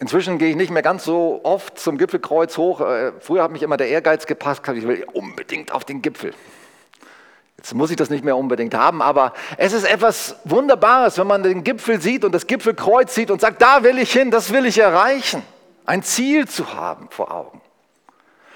Inzwischen 0.00 0.38
gehe 0.38 0.50
ich 0.50 0.56
nicht 0.56 0.70
mehr 0.70 0.82
ganz 0.82 1.04
so 1.04 1.40
oft 1.44 1.78
zum 1.78 1.98
Gipfelkreuz 1.98 2.56
hoch. 2.56 2.80
Äh, 2.80 3.12
früher 3.20 3.44
hat 3.44 3.52
mich 3.52 3.62
immer 3.62 3.76
der 3.76 3.88
Ehrgeiz 3.88 4.26
gepasst, 4.26 4.62
ich 4.74 4.88
will 4.88 5.06
unbedingt 5.12 5.72
auf 5.72 5.84
den 5.84 6.02
Gipfel. 6.02 6.34
Jetzt 7.58 7.74
muss 7.74 7.90
ich 7.90 7.96
das 7.96 8.08
nicht 8.08 8.24
mehr 8.24 8.38
unbedingt 8.38 8.74
haben, 8.74 9.02
aber 9.02 9.34
es 9.58 9.74
ist 9.74 9.84
etwas 9.84 10.36
Wunderbares, 10.44 11.18
wenn 11.18 11.26
man 11.26 11.42
den 11.42 11.62
Gipfel 11.62 12.00
sieht 12.00 12.24
und 12.24 12.32
das 12.32 12.46
Gipfelkreuz 12.46 13.14
sieht 13.14 13.30
und 13.30 13.42
sagt, 13.42 13.60
da 13.60 13.82
will 13.82 13.98
ich 13.98 14.10
hin, 14.10 14.30
das 14.30 14.50
will 14.52 14.64
ich 14.64 14.78
erreichen. 14.78 15.42
Ein 15.84 16.02
Ziel 16.02 16.48
zu 16.48 16.72
haben 16.72 17.08
vor 17.10 17.30
Augen. 17.30 17.60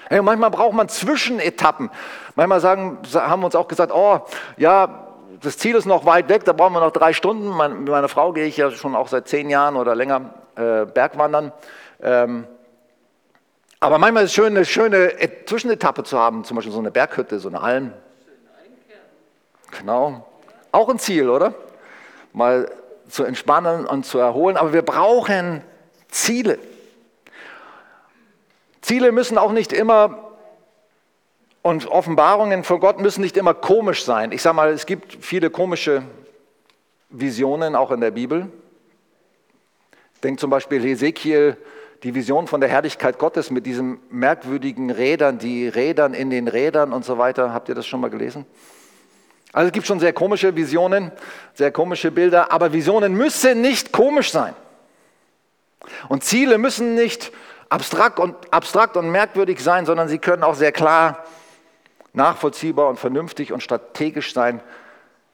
Hey, 0.09 0.21
manchmal 0.23 0.49
braucht 0.49 0.73
man 0.73 0.89
Zwischenetappen. 0.89 1.91
Manchmal 2.35 2.59
sagen, 2.59 2.97
haben 3.13 3.41
wir 3.41 3.45
uns 3.45 3.55
auch 3.55 3.67
gesagt, 3.67 3.91
oh, 3.93 4.21
ja, 4.57 5.04
das 5.45 5.57
Ziel 5.57 5.75
ist 5.75 5.85
noch 5.85 6.05
weit 6.05 6.27
weg, 6.29 6.43
da 6.45 6.53
brauchen 6.53 6.73
wir 6.73 6.79
noch 6.79 6.91
drei 6.91 7.13
Stunden. 7.13 7.49
mit 7.49 7.87
meiner 7.87 8.09
Frau 8.09 8.33
gehe 8.33 8.45
ich 8.45 8.57
ja 8.57 8.71
schon 8.71 8.95
auch 8.95 9.07
seit 9.07 9.27
zehn 9.27 9.49
Jahren 9.49 9.75
oder 9.75 9.95
länger 9.95 10.33
äh, 10.55 10.85
Bergwandern. 10.85 11.51
Ähm, 12.01 12.47
aber 13.79 13.99
manchmal 13.99 14.23
ist 14.23 14.31
es 14.31 14.35
schön, 14.35 14.55
eine 14.55 14.65
schöne 14.65 15.13
Zwischenetappe 15.45 16.03
zu 16.03 16.17
haben, 16.17 16.43
zum 16.43 16.55
Beispiel 16.55 16.73
so 16.73 16.79
eine 16.79 16.89
Berghütte, 16.91 17.39
so 17.39 17.49
eine 17.49 17.61
Alm. 17.61 17.93
Genau. 19.79 20.25
Auch 20.71 20.89
ein 20.89 20.97
Ziel, 20.97 21.29
oder? 21.29 21.53
Mal 22.33 22.71
zu 23.07 23.23
entspannen 23.23 23.85
und 23.85 24.05
zu 24.05 24.17
erholen. 24.17 24.57
Aber 24.57 24.73
wir 24.73 24.81
brauchen 24.81 25.61
Ziele. 26.09 26.57
Ziele 28.81 29.11
müssen 29.11 29.37
auch 29.37 29.51
nicht 29.51 29.73
immer 29.73 30.24
und 31.65 31.87
Offenbarungen 31.87 32.63
von 32.63 32.79
Gott 32.79 32.99
müssen 32.99 33.21
nicht 33.21 33.37
immer 33.37 33.55
komisch 33.55 34.05
sein. 34.05 34.31
Ich 34.31 34.43
sage 34.43 34.55
mal, 34.55 34.69
es 34.69 34.85
gibt 34.85 35.17
viele 35.25 35.49
komische 35.49 36.03
Visionen 37.09 37.75
auch 37.75 37.89
in 37.89 38.01
der 38.01 38.11
Bibel. 38.11 38.51
Denkt 40.23 40.39
zum 40.39 40.51
Beispiel 40.51 40.79
Hesekiel, 40.79 41.57
die 42.03 42.13
Vision 42.13 42.45
von 42.45 42.61
der 42.61 42.69
Herrlichkeit 42.69 43.17
Gottes 43.17 43.49
mit 43.49 43.65
diesen 43.65 43.97
merkwürdigen 44.11 44.91
Rädern, 44.91 45.39
die 45.39 45.67
Rädern 45.67 46.13
in 46.13 46.29
den 46.29 46.47
Rädern 46.47 46.93
und 46.93 47.03
so 47.03 47.17
weiter. 47.17 47.51
Habt 47.51 47.67
ihr 47.67 47.73
das 47.73 47.87
schon 47.87 47.99
mal 47.99 48.11
gelesen? 48.11 48.45
Also 49.51 49.65
es 49.65 49.73
gibt 49.73 49.87
schon 49.87 49.99
sehr 49.99 50.13
komische 50.13 50.55
Visionen, 50.55 51.11
sehr 51.55 51.71
komische 51.71 52.11
Bilder, 52.11 52.51
aber 52.51 52.73
Visionen 52.73 53.15
müssen 53.15 53.61
nicht 53.61 53.91
komisch 53.91 54.31
sein. 54.31 54.53
Und 56.09 56.23
Ziele 56.23 56.59
müssen 56.59 56.93
nicht 56.93 57.31
abstrakt 57.69 58.19
und, 58.19 58.35
abstrakt 58.53 58.97
und 58.97 59.09
merkwürdig 59.09 59.63
sein, 59.63 59.87
sondern 59.87 60.07
sie 60.07 60.19
können 60.19 60.43
auch 60.43 60.53
sehr 60.53 60.71
klar 60.71 61.25
nachvollziehbar 62.15 62.89
und 62.89 62.99
vernünftig 62.99 63.51
und 63.51 63.61
strategisch 63.61 64.33
sein. 64.33 64.61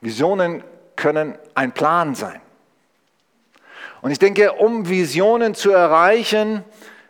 Visionen 0.01 0.63
können 0.95 1.37
ein 1.55 1.71
Plan 1.73 2.15
sein. 2.15 2.41
Und 4.01 4.11
ich 4.11 4.19
denke, 4.19 4.53
um 4.53 4.89
Visionen 4.89 5.53
zu 5.53 5.71
erreichen, 5.71 6.63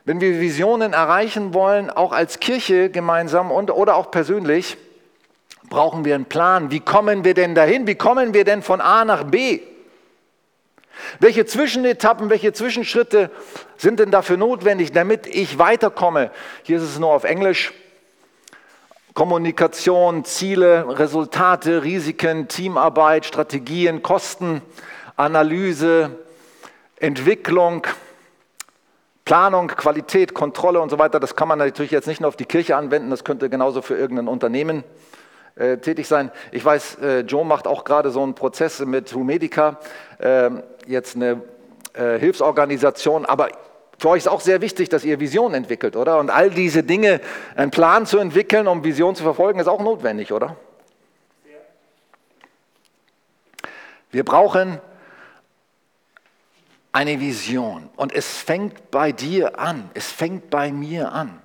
wenn 0.04 0.20
wir 0.20 0.40
Visionen 0.40 0.94
erreichen 0.94 1.54
wollen, 1.54 1.90
auch 1.90 2.12
als 2.12 2.40
Kirche 2.40 2.90
gemeinsam 2.90 3.52
und, 3.52 3.72
oder 3.72 3.96
auch 3.96 4.12
persönlich, 4.12 4.78
brauchen 5.70 6.04
wir 6.06 6.16
einen 6.16 6.26
Plan. 6.26 6.72
Wie 6.72 6.80
kommen 6.80 7.24
wir 7.24 7.34
denn 7.34 7.56
dahin? 7.56 7.88
Wie 7.88 7.96
kommen 7.96 8.34
wir 8.34 8.44
denn 8.44 8.62
von 8.62 8.82
A 8.82 9.06
nach 9.06 9.24
B? 9.24 9.62
Welche 11.20 11.46
Zwischenetappen, 11.46 12.30
welche 12.30 12.52
Zwischenschritte 12.52 13.32
sind 13.78 14.00
denn 14.00 14.12
dafür 14.12 14.38
notwendig, 14.38 14.92
damit 14.92 15.28
ich 15.28 15.58
weiterkomme? 15.58 16.32
Hier 16.64 16.78
ist 16.78 16.84
es 16.84 17.00
nur 17.00 17.12
auf 17.12 17.24
Englisch. 17.24 17.74
Kommunikation, 19.14 20.24
Ziele, 20.24 20.86
Resultate, 20.98 21.84
Risiken, 21.84 22.48
Teamarbeit, 22.48 23.26
Strategien, 23.26 24.02
Kosten, 24.02 24.62
Analyse, 25.18 26.12
Entwicklung, 26.98 27.86
Planung, 29.26 29.68
Qualität, 29.68 30.34
Kontrolle 30.34 30.80
und 30.80 30.90
so 30.90 30.98
weiter, 30.98 31.20
das 31.20 31.36
kann 31.36 31.48
man 31.48 31.60
natürlich 31.60 31.92
jetzt 31.92 32.08
nicht 32.08 32.22
nur 32.22 32.30
auf 32.30 32.38
die 32.38 32.46
Kirche 32.46 32.76
anwenden, 32.78 33.10
das 33.10 33.24
könnte 33.24 33.50
genauso 33.50 33.82
für 33.82 33.98
irgendein 33.98 34.28
Unternehmen 34.28 34.84
äh, 35.56 35.78
tätig 35.78 36.08
sein. 36.08 36.32
Ich 36.52 36.64
weiß, 36.64 36.96
äh, 37.02 37.20
Joe 37.22 37.46
macht 37.46 37.68
auch 37.68 37.84
gerade 37.84 38.12
so 38.12 38.24
einen 38.24 38.34
Prozess 38.34 38.80
mit 38.80 39.14
Humedica, 39.14 39.78
äh, 40.20 40.50
jetzt 40.88 41.16
eine 41.16 41.42
äh, 41.94 42.18
Hilfsorganisation, 42.18 43.26
aber 43.26 43.50
für 44.02 44.10
euch 44.10 44.24
ist 44.24 44.28
auch 44.28 44.42
sehr 44.42 44.62
wichtig, 44.62 44.90
dass 44.90 45.04
ihr 45.04 45.20
Vision 45.20 45.54
entwickelt, 45.54 45.96
oder? 45.96 46.18
Und 46.18 46.32
all 46.32 46.50
diese 46.50 46.82
Dinge, 46.82 47.22
einen 47.56 47.70
Plan 47.70 48.08
zu 48.08 48.18
entwickeln, 48.18 48.68
um 48.68 48.84
Vision 48.84 49.14
zu 49.16 49.22
verfolgen, 49.22 49.60
ist 49.60 49.68
auch 49.68 49.80
notwendig, 49.80 50.34
oder? 50.34 50.56
Wir 54.10 54.26
brauchen 54.26 54.82
eine 56.92 57.20
Vision. 57.20 57.92
Und 57.96 58.12
es 58.12 58.38
fängt 58.38 58.90
bei 58.90 59.12
dir 59.12 59.60
an. 59.60 59.92
Es 59.94 60.12
fängt 60.12 60.50
bei 60.50 60.72
mir 60.72 61.12
an. 61.12 61.40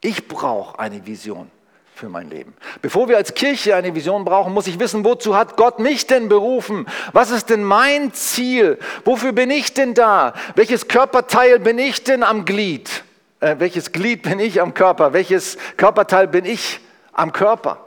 Ich 0.00 0.26
brauche 0.26 0.76
eine 0.80 1.06
Vision 1.06 1.52
für 1.94 2.08
mein 2.08 2.30
Leben. 2.30 2.54
Bevor 2.82 3.08
wir 3.08 3.16
als 3.16 3.34
Kirche 3.34 3.76
eine 3.76 3.94
Vision 3.94 4.24
brauchen, 4.24 4.54
muss 4.54 4.66
ich 4.66 4.78
wissen, 4.78 5.04
wozu 5.04 5.36
hat 5.36 5.56
Gott 5.56 5.78
mich 5.78 6.06
denn 6.06 6.28
berufen? 6.28 6.86
Was 7.12 7.30
ist 7.30 7.50
denn 7.50 7.62
mein 7.62 8.12
Ziel? 8.12 8.78
Wofür 9.04 9.32
bin 9.32 9.50
ich 9.50 9.74
denn 9.74 9.94
da? 9.94 10.32
Welches 10.54 10.88
Körperteil 10.88 11.58
bin 11.58 11.78
ich 11.78 12.02
denn 12.02 12.22
am 12.22 12.44
Glied? 12.44 13.04
Äh, 13.40 13.56
welches 13.58 13.92
Glied 13.92 14.22
bin 14.22 14.38
ich 14.38 14.60
am 14.60 14.74
Körper? 14.74 15.12
Welches 15.12 15.58
Körperteil 15.76 16.28
bin 16.28 16.44
ich 16.44 16.80
am 17.12 17.32
Körper? 17.32 17.78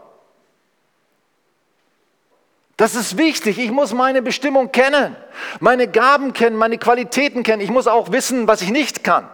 Das 2.77 2.95
ist 2.95 3.17
wichtig. 3.17 3.59
Ich 3.59 3.71
muss 3.71 3.93
meine 3.93 4.21
Bestimmung 4.21 4.71
kennen, 4.71 5.15
meine 5.59 5.87
Gaben 5.87 6.33
kennen, 6.33 6.55
meine 6.55 6.77
Qualitäten 6.77 7.43
kennen. 7.43 7.61
Ich 7.61 7.69
muss 7.69 7.87
auch 7.87 8.11
wissen, 8.11 8.47
was 8.47 8.61
ich 8.61 8.71
nicht 8.71 9.03
kann. 9.03 9.29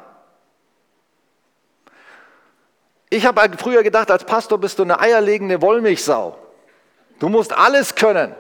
Ich 3.10 3.26
habe 3.26 3.42
halt 3.42 3.60
früher 3.60 3.82
gedacht, 3.84 4.12
als 4.12 4.24
Pastor 4.24 4.58
bist 4.58 4.78
du 4.78 4.84
eine 4.84 5.00
eierlegende 5.00 5.62
Wollmilchsau. 5.62 6.38
Du 7.20 7.30
musst 7.30 7.52
alles 7.54 7.96
können. 7.96 8.36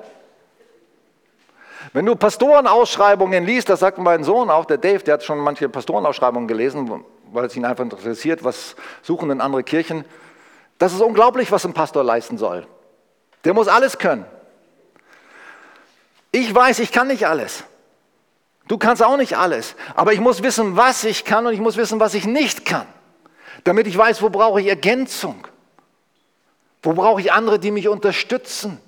Wenn 1.91 2.05
du 2.05 2.15
Pastorenausschreibungen 2.15 3.45
liest, 3.45 3.69
das 3.69 3.79
sagt 3.79 3.97
mein 3.97 4.23
Sohn 4.23 4.49
auch, 4.49 4.65
der 4.65 4.77
Dave, 4.77 5.03
der 5.03 5.15
hat 5.15 5.23
schon 5.23 5.39
manche 5.39 5.69
Pastorenausschreibungen 5.69 6.47
gelesen, 6.47 7.03
weil 7.31 7.45
es 7.45 7.55
ihn 7.55 7.65
einfach 7.65 7.83
interessiert, 7.83 8.43
was 8.43 8.75
suchen 9.01 9.29
denn 9.29 9.41
andere 9.41 9.63
Kirchen. 9.63 10.05
Das 10.77 10.93
ist 10.93 11.01
unglaublich, 11.01 11.51
was 11.51 11.65
ein 11.65 11.73
Pastor 11.73 12.03
leisten 12.03 12.37
soll. 12.37 12.67
Der 13.43 13.53
muss 13.53 13.67
alles 13.67 13.97
können. 13.97 14.25
Ich 16.31 16.53
weiß, 16.53 16.79
ich 16.79 16.91
kann 16.91 17.07
nicht 17.07 17.25
alles. 17.27 17.63
Du 18.67 18.77
kannst 18.77 19.03
auch 19.03 19.17
nicht 19.17 19.35
alles. 19.35 19.75
Aber 19.95 20.13
ich 20.13 20.19
muss 20.19 20.43
wissen, 20.43 20.77
was 20.77 21.03
ich 21.03 21.25
kann 21.25 21.47
und 21.47 21.53
ich 21.53 21.59
muss 21.59 21.75
wissen, 21.75 21.99
was 21.99 22.13
ich 22.13 22.25
nicht 22.25 22.65
kann. 22.65 22.85
Damit 23.63 23.87
ich 23.87 23.97
weiß, 23.97 24.21
wo 24.21 24.29
brauche 24.29 24.61
ich 24.61 24.67
Ergänzung. 24.67 25.47
Wo 26.81 26.93
brauche 26.93 27.21
ich 27.21 27.31
andere, 27.31 27.59
die 27.59 27.71
mich 27.71 27.87
unterstützen. 27.87 28.79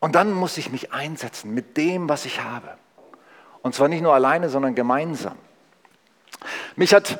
Und 0.00 0.14
dann 0.14 0.32
muss 0.32 0.58
ich 0.58 0.70
mich 0.70 0.92
einsetzen 0.92 1.54
mit 1.54 1.76
dem, 1.76 2.08
was 2.08 2.24
ich 2.26 2.42
habe. 2.42 2.76
Und 3.62 3.74
zwar 3.74 3.88
nicht 3.88 4.02
nur 4.02 4.12
alleine, 4.12 4.50
sondern 4.50 4.74
gemeinsam. 4.74 5.38
Mich 6.76 6.92
hat 6.92 7.18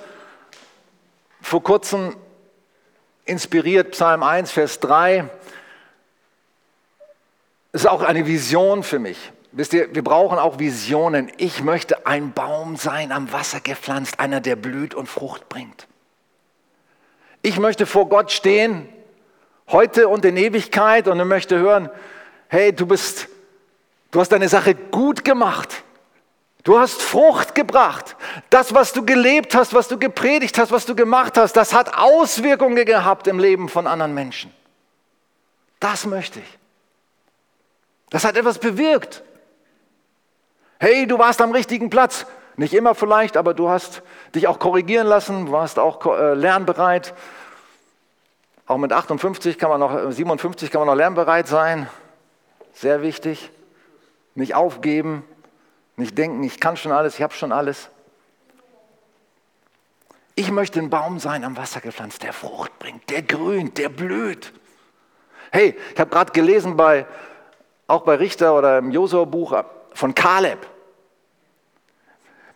vor 1.41 1.63
kurzem 1.63 2.17
inspiriert 3.25 3.93
Psalm 3.93 4.23
1, 4.23 4.51
Vers 4.51 4.81
3. 4.81 5.31
Es 7.73 7.83
ist 7.83 7.87
auch 7.87 8.03
eine 8.03 8.27
Vision 8.27 8.83
für 8.83 8.99
mich. 8.99 9.33
Wisst 9.57 9.73
ihr, 9.73 9.95
wir 9.95 10.03
brauchen 10.03 10.37
auch 10.37 10.59
Visionen. 10.59 11.31
Ich 11.37 11.63
möchte 11.63 12.07
ein 12.09 12.33
Baum 12.33 12.77
sein, 12.77 13.13
am 13.13 13.33
Wasser 13.33 13.61
gepflanzt, 13.61 14.19
einer, 14.19 14.41
der 14.41 14.57
blüht 14.57 14.95
und 14.95 15.09
Frucht 15.09 15.49
bringt. 15.49 15.87
Ich 17.41 17.59
möchte 17.61 17.87
vor 17.87 18.09
Gott 18.09 18.33
stehen, 18.33 18.89
heute 19.69 20.09
und 20.09 20.25
in 20.25 20.37
Ewigkeit, 20.37 21.07
und 21.07 21.25
möchte 21.29 21.57
hören, 21.57 21.89
hey, 22.49 22.73
du 22.73 22.85
bist, 22.85 23.29
du 24.11 24.19
hast 24.19 24.33
deine 24.33 24.49
Sache 24.49 24.75
gut 24.75 25.25
gemacht. 25.25 25.85
Du 26.65 26.77
hast 26.77 27.01
Frucht 27.01 27.55
gebracht. 27.55 28.17
Das, 28.51 28.75
was 28.75 28.93
du 28.93 29.05
gelebt 29.05 29.55
hast, 29.55 29.73
was 29.73 29.87
du 29.87 29.99
gepredigt 29.99 30.59
hast, 30.59 30.73
was 30.73 30.85
du 30.85 30.97
gemacht 30.97 31.37
hast, 31.37 31.53
das 31.53 31.73
hat 31.73 31.97
Auswirkungen 31.97 32.85
gehabt 32.85 33.29
im 33.29 33.39
Leben 33.39 33.69
von 33.69 33.87
anderen 33.87 34.15
Menschen. 34.15 34.53
Das 35.79 36.07
möchte 36.07 36.41
ich. 36.41 36.59
Das 38.11 38.25
hat 38.25 38.37
etwas 38.37 38.59
bewirkt. 38.59 39.23
Hey, 40.79 41.07
du 41.07 41.19
warst 41.19 41.41
am 41.41 41.53
richtigen 41.53 41.91
Platz. 41.91 42.27
Nicht 42.57 42.75
immer 42.75 42.95
vielleicht, 42.95 43.37
aber 43.37 43.55
du 43.55 43.69
hast 43.69 44.03
dich 44.35 44.47
auch 44.47 44.59
korrigieren 44.59 45.07
lassen, 45.07 45.51
warst 45.51 45.79
auch 45.79 46.05
äh, 46.07 46.35
lernbereit. 46.35 47.15
Auch 48.67 48.79
mit 48.79 48.93
58 48.93 49.59
kann 49.59 49.71
man 49.71 49.81
noch, 49.81 50.11
57 50.11 50.71
kann 50.71 50.81
man 50.81 50.89
noch 50.89 50.95
lernbereit 50.95 51.49
sein. 51.49 51.89
Sehr 52.73 53.03
wichtig. 53.03 53.51
Nicht 54.35 54.55
aufgeben, 54.55 55.25
nicht 55.97 56.19
denken, 56.19 56.43
ich 56.43 56.59
kann 56.59 56.77
schon 56.77 56.91
alles, 56.91 57.15
ich 57.15 57.23
habe 57.23 57.35
schon 57.35 57.53
alles. 57.53 57.89
Ich 60.35 60.51
möchte 60.51 60.81
ein 60.81 60.91
Baum 60.91 61.21
sein 61.21 61.45
am 61.45 61.57
Wasser 61.57 61.81
gepflanzt, 61.81 62.25
der 62.25 62.33
Frucht 62.33 62.77
bringt, 62.81 63.09
der 63.11 63.23
grünt, 63.23 63.79
der 63.79 63.89
blüht. 63.89 64.53
Hey, 65.53 65.77
ich 65.93 66.01
habe 66.01 66.11
gerade 66.11 66.33
gelesen 66.33 66.77
bei 66.77 67.07
auch 67.87 68.03
bei 68.03 68.15
Richter 68.15 68.57
oder 68.57 68.79
im 68.79 68.91
Josua-Buch 68.91 69.63
von 69.93 70.15
Kaleb. 70.15 70.59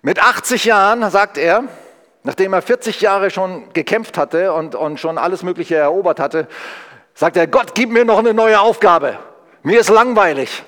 Mit 0.02 0.22
80 0.22 0.64
Jahren, 0.64 1.10
sagt 1.10 1.38
er, 1.38 1.64
nachdem 2.22 2.52
er 2.52 2.62
40 2.62 3.00
Jahre 3.00 3.30
schon 3.30 3.72
gekämpft 3.72 4.16
hatte 4.16 4.52
und, 4.52 4.74
und 4.74 5.00
schon 5.00 5.18
alles 5.18 5.42
Mögliche 5.42 5.76
erobert 5.76 6.20
hatte, 6.20 6.48
sagt 7.14 7.36
er, 7.36 7.46
Gott, 7.46 7.74
gib 7.74 7.90
mir 7.90 8.04
noch 8.04 8.18
eine 8.18 8.34
neue 8.34 8.60
Aufgabe. 8.60 9.18
Mir 9.62 9.80
ist 9.80 9.90
langweilig. 9.90 10.62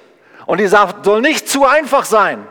Und 0.46 0.59
die 0.59 0.66
sagt, 0.66 1.05
soll 1.05 1.20
nicht 1.20 1.49
zu 1.49 1.64
einfach 1.64 2.05
sein. 2.05 2.46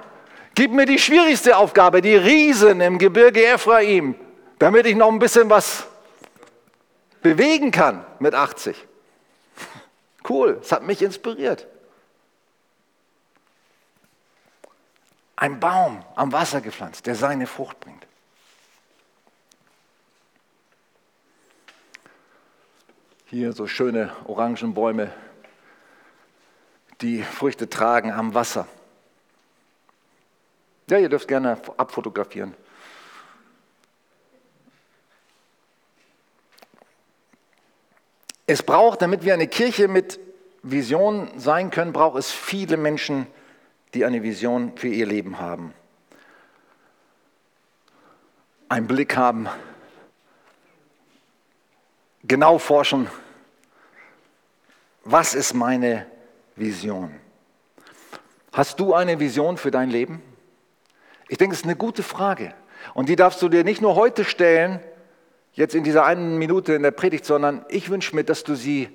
Gib 0.56 0.72
mir 0.72 0.86
die 0.86 1.00
schwierigste 1.00 1.58
Aufgabe, 1.58 2.02
die 2.02 2.16
Riesen 2.16 2.82
im 2.82 2.98
Gebirge 2.98 3.46
Ephraim, 3.46 4.16
damit 4.58 4.86
ich 4.86 4.96
noch 4.96 5.10
ein 5.10 5.20
bisschen 5.20 5.50
was 5.50 5.86
bewegen 7.22 7.72
kann 7.72 8.06
mit 8.20 8.34
80. 8.34 8.86
Cool, 10.28 10.60
es 10.62 10.72
hat 10.72 10.84
mich 10.84 11.02
inspiriert. 11.02 11.68
Ein 15.40 15.62
Baum 15.62 16.04
am 16.16 16.34
Wasser 16.34 16.60
gepflanzt, 16.60 17.06
der 17.06 17.16
seine 17.16 17.48
Frucht 17.48 17.80
bringt. 17.80 18.06
Hier 23.28 23.54
so 23.54 23.66
schöne 23.66 24.14
Orangenbäume, 24.26 25.14
die 27.00 27.24
Früchte 27.24 27.70
tragen 27.70 28.12
am 28.12 28.34
Wasser. 28.34 28.68
Ja, 30.90 30.98
ihr 30.98 31.08
dürft 31.08 31.30
gerne 31.30 31.58
abfotografieren. 31.78 32.54
Es 38.46 38.62
braucht, 38.62 39.02
damit 39.02 39.24
wir 39.24 39.36
eine 39.36 39.48
Kirche 39.48 39.88
mit 39.88 40.20
Vision 40.64 41.32
sein 41.40 41.72
können, 41.72 41.94
braucht 41.94 42.18
es 42.18 42.30
viele 42.30 42.76
Menschen, 42.76 43.28
die 43.94 44.06
eine 44.06 44.24
Vision 44.24 44.74
für 44.76 44.88
ihr 44.88 45.06
Leben 45.06 45.40
haben. 45.40 45.74
Einen 48.68 48.88
Blick 48.88 49.18
haben, 49.18 49.48
genau 52.24 52.60
forschen, 52.60 53.08
was 55.04 55.34
ist 55.34 55.54
meine 55.54 56.06
Vision? 56.56 57.16
Hast 58.52 58.80
du 58.80 58.94
eine 58.94 59.20
Vision 59.20 59.58
für 59.58 59.72
dein 59.72 59.90
Leben? 59.90 60.22
Ich 61.30 61.38
denke, 61.38 61.54
es 61.54 61.62
ist 61.62 61.66
eine 61.66 61.76
gute 61.76 62.04
Frage. 62.04 62.54
Und 62.94 63.10
die 63.10 63.16
darfst 63.16 63.42
du 63.42 63.50
dir 63.50 63.64
nicht 63.64 63.82
nur 63.82 63.96
heute 63.96 64.24
stellen, 64.24 64.80
jetzt 65.54 65.76
in 65.76 65.84
dieser 65.84 66.06
einen 66.06 66.38
Minute 66.38 66.74
in 66.74 66.84
der 66.84 66.92
Predigt, 66.92 67.26
sondern 67.26 67.66
ich 67.70 67.90
wünsche 67.90 68.16
mir, 68.16 68.24
dass 68.24 68.44
du 68.44 68.56
sie 68.56 68.90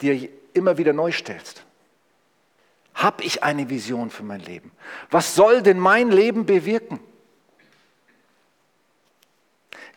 dir 0.00 0.28
immer 0.52 0.78
wieder 0.78 0.92
neu 0.92 1.12
stellst. 1.12 1.64
Habe 2.94 3.24
ich 3.24 3.42
eine 3.42 3.68
Vision 3.68 4.10
für 4.10 4.22
mein 4.22 4.40
Leben? 4.40 4.70
Was 5.10 5.34
soll 5.34 5.62
denn 5.62 5.78
mein 5.78 6.10
Leben 6.10 6.46
bewirken? 6.46 7.00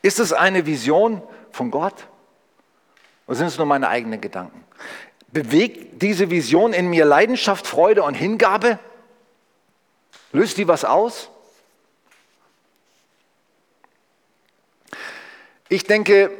Ist 0.01 0.19
es 0.19 0.33
eine 0.33 0.65
Vision 0.65 1.21
von 1.51 1.71
Gott? 1.71 2.07
Oder 3.27 3.35
sind 3.35 3.47
es 3.47 3.57
nur 3.57 3.67
meine 3.67 3.89
eigenen 3.89 4.21
Gedanken? 4.21 4.63
Bewegt 5.29 6.01
diese 6.01 6.29
Vision 6.29 6.73
in 6.73 6.89
mir 6.89 7.05
Leidenschaft, 7.05 7.67
Freude 7.67 8.03
und 8.03 8.13
Hingabe? 8.13 8.79
Löst 10.31 10.57
die 10.57 10.67
was 10.67 10.85
aus? 10.85 11.29
Ich 15.69 15.83
denke, 15.83 16.31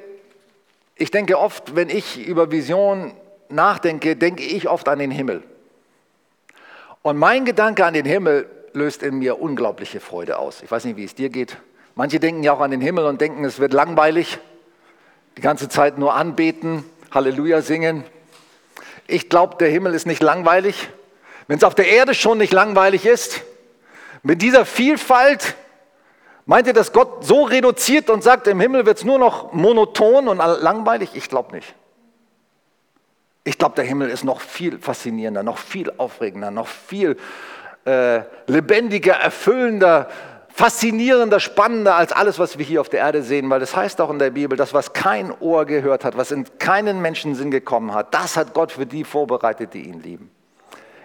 ich 0.96 1.12
denke 1.12 1.38
oft, 1.38 1.76
wenn 1.76 1.90
ich 1.90 2.18
über 2.18 2.52
Vision 2.52 3.14
nachdenke, 3.50 4.16
denke 4.16 4.44
ich 4.44 4.70
oft 4.70 4.88
an 4.88 5.00
den 5.00 5.12
Himmel. 5.12 5.44
Und 7.02 7.18
mein 7.18 7.46
Gedanke 7.46 7.86
an 7.86 7.94
den 7.94 8.06
Himmel 8.06 8.50
löst 8.74 9.04
in 9.04 9.20
mir 9.20 9.42
unglaubliche 9.42 10.00
Freude 10.00 10.38
aus. 10.38 10.62
Ich 10.62 10.70
weiß 10.70 10.86
nicht, 10.86 10.98
wie 10.98 11.04
es 11.04 11.16
dir 11.16 11.30
geht. 11.30 11.58
Manche 11.96 12.20
denken 12.20 12.44
ja 12.44 12.54
auch 12.54 12.60
an 12.60 12.72
den 12.72 12.82
Himmel 12.82 13.06
und 13.06 13.22
denken, 13.22 13.44
es 13.44 13.60
wird 13.60 13.74
langweilig. 13.74 14.40
Die 15.38 15.42
ganze 15.42 15.70
Zeit 15.70 15.98
nur 15.98 16.16
anbeten, 16.16 16.84
Halleluja 17.12 17.62
singen. 17.62 18.04
Ich 19.08 19.30
glaube, 19.30 19.56
der 19.58 19.70
Himmel 19.70 19.94
ist 19.94 20.06
nicht 20.06 20.22
langweilig. 20.22 20.90
Wenn 21.48 21.58
es 21.58 21.64
auf 21.64 21.76
der 21.76 21.88
Erde 21.88 22.14
schon 22.14 22.38
nicht 22.38 22.54
langweilig 22.54 23.06
ist, 23.06 23.42
mit 24.22 24.42
dieser 24.42 24.66
Vielfalt, 24.66 25.56
meint 26.46 26.68
ihr, 26.68 26.74
dass 26.74 26.92
Gott 26.92 27.24
so 27.24 27.44
reduziert 27.44 28.10
und 28.10 28.24
sagt, 28.24 28.48
im 28.48 28.60
Himmel 28.60 28.86
wird 28.86 28.98
es 28.98 29.06
nur 29.06 29.18
noch 29.18 29.54
monoton 29.54 30.28
und 30.28 30.38
langweilig? 30.38 31.12
Ich 31.14 31.30
glaube 31.30 31.56
nicht. 31.56 31.74
Ich 33.48 33.58
glaube, 33.58 33.76
der 33.76 33.86
Himmel 33.86 34.10
ist 34.10 34.26
noch 34.26 34.42
viel 34.42 34.78
faszinierender, 34.78 35.42
noch 35.42 35.58
viel 35.58 35.90
aufregender, 35.96 36.52
noch 36.52 36.68
viel 36.68 37.16
äh, 37.86 38.20
lebendiger, 38.46 39.14
erfüllender, 39.14 40.10
faszinierender, 40.50 41.40
spannender 41.40 41.96
als 41.96 42.12
alles, 42.12 42.40
was 42.40 42.58
wir 42.58 42.66
hier 42.66 42.82
auf 42.82 42.90
der 42.90 43.00
Erde 43.00 43.24
sehen, 43.24 43.50
weil 43.50 43.62
das 43.62 43.74
heißt 43.74 44.02
auch 44.02 44.10
in 44.10 44.20
der 44.20 44.32
Bibel, 44.32 44.58
das, 44.58 44.74
was 44.74 44.92
kein 44.92 45.32
Ohr 45.40 45.64
gehört 45.64 46.04
hat, 46.04 46.18
was 46.18 46.32
in 46.32 46.44
keinen 46.60 47.02
Menschensinn 47.02 47.50
gekommen 47.50 47.94
hat, 47.94 48.14
das 48.14 48.36
hat 48.36 48.54
Gott 48.54 48.74
für 48.74 48.86
die 48.86 49.06
vorbereitet, 49.06 49.74
die 49.74 49.84
ihn 49.84 50.02
lieben. 50.02 50.30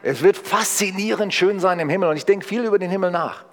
Es 0.02 0.20
wird 0.20 0.36
faszinierend 0.36 1.32
schön 1.32 1.60
sein 1.60 1.78
im 1.78 1.88
Himmel 1.88 2.08
und 2.08 2.16
ich 2.16 2.26
denke 2.26 2.44
viel 2.44 2.64
über 2.64 2.80
den 2.80 2.90
Himmel 2.90 3.12
nach. 3.12 3.44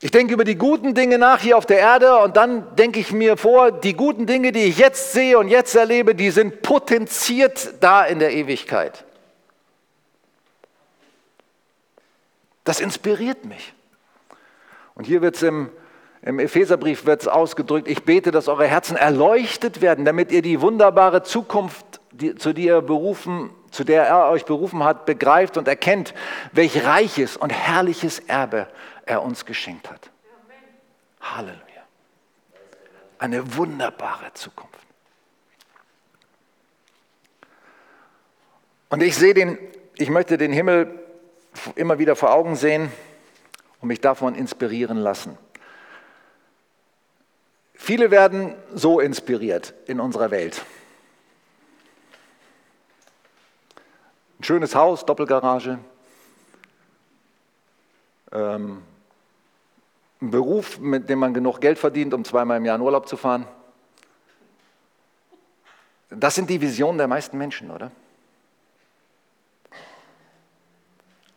Ich 0.00 0.10
denke 0.10 0.34
über 0.34 0.44
die 0.44 0.56
guten 0.56 0.94
Dinge 0.94 1.18
nach 1.18 1.40
hier 1.40 1.56
auf 1.56 1.64
der 1.64 1.78
Erde 1.78 2.18
und 2.18 2.36
dann 2.36 2.76
denke 2.76 3.00
ich 3.00 3.12
mir 3.12 3.38
vor, 3.38 3.72
die 3.72 3.94
guten 3.94 4.26
Dinge, 4.26 4.52
die 4.52 4.64
ich 4.64 4.78
jetzt 4.78 5.12
sehe 5.12 5.38
und 5.38 5.48
jetzt 5.48 5.74
erlebe, 5.74 6.14
die 6.14 6.30
sind 6.30 6.60
potenziert 6.60 7.74
da 7.80 8.04
in 8.04 8.18
der 8.18 8.32
Ewigkeit. 8.32 9.04
Das 12.64 12.80
inspiriert 12.80 13.46
mich. 13.46 13.72
Und 14.94 15.04
hier 15.04 15.22
wird 15.22 15.36
es 15.36 15.42
im, 15.42 15.70
im 16.20 16.40
Epheserbrief 16.40 17.06
wird's 17.06 17.28
ausgedrückt, 17.28 17.88
ich 17.88 18.02
bete, 18.02 18.32
dass 18.32 18.48
eure 18.48 18.66
Herzen 18.66 18.96
erleuchtet 18.96 19.80
werden, 19.80 20.04
damit 20.04 20.30
ihr 20.30 20.42
die 20.42 20.60
wunderbare 20.60 21.22
Zukunft, 21.22 22.00
die, 22.10 22.34
zu, 22.34 22.52
der 22.52 22.82
berufen, 22.82 23.50
zu 23.70 23.84
der 23.84 24.04
er 24.04 24.28
euch 24.30 24.44
berufen 24.44 24.84
hat, 24.84 25.06
begreift 25.06 25.56
und 25.56 25.68
erkennt, 25.68 26.12
welch 26.52 26.84
reiches 26.84 27.36
und 27.36 27.50
herrliches 27.50 28.18
Erbe 28.18 28.66
er 29.06 29.22
uns 29.22 29.46
geschenkt 29.46 29.88
hat. 29.88 30.10
Halleluja. 31.20 31.62
Eine 33.18 33.56
wunderbare 33.56 34.34
Zukunft. 34.34 34.74
Und 38.90 39.02
ich 39.02 39.16
sehe 39.16 39.34
den, 39.34 39.58
ich 39.94 40.10
möchte 40.10 40.36
den 40.36 40.52
Himmel 40.52 41.02
immer 41.74 41.98
wieder 41.98 42.14
vor 42.14 42.32
Augen 42.32 42.56
sehen 42.56 42.92
und 43.80 43.88
mich 43.88 44.00
davon 44.00 44.34
inspirieren 44.34 44.98
lassen. 44.98 45.38
Viele 47.74 48.10
werden 48.10 48.54
so 48.74 49.00
inspiriert 49.00 49.74
in 49.86 50.00
unserer 50.00 50.30
Welt. 50.30 50.64
Ein 54.38 54.44
schönes 54.44 54.74
Haus, 54.74 55.06
Doppelgarage, 55.06 55.78
ähm, 58.32 58.82
ein 60.20 60.30
Beruf, 60.30 60.78
mit 60.78 61.08
dem 61.08 61.18
man 61.18 61.34
genug 61.34 61.60
Geld 61.60 61.78
verdient, 61.78 62.14
um 62.14 62.24
zweimal 62.24 62.56
im 62.56 62.64
Jahr 62.64 62.76
in 62.76 62.82
Urlaub 62.82 63.08
zu 63.08 63.16
fahren. 63.16 63.46
Das 66.10 66.34
sind 66.34 66.48
die 66.48 66.60
Visionen 66.60 66.98
der 66.98 67.08
meisten 67.08 67.36
Menschen, 67.36 67.70
oder? 67.70 67.90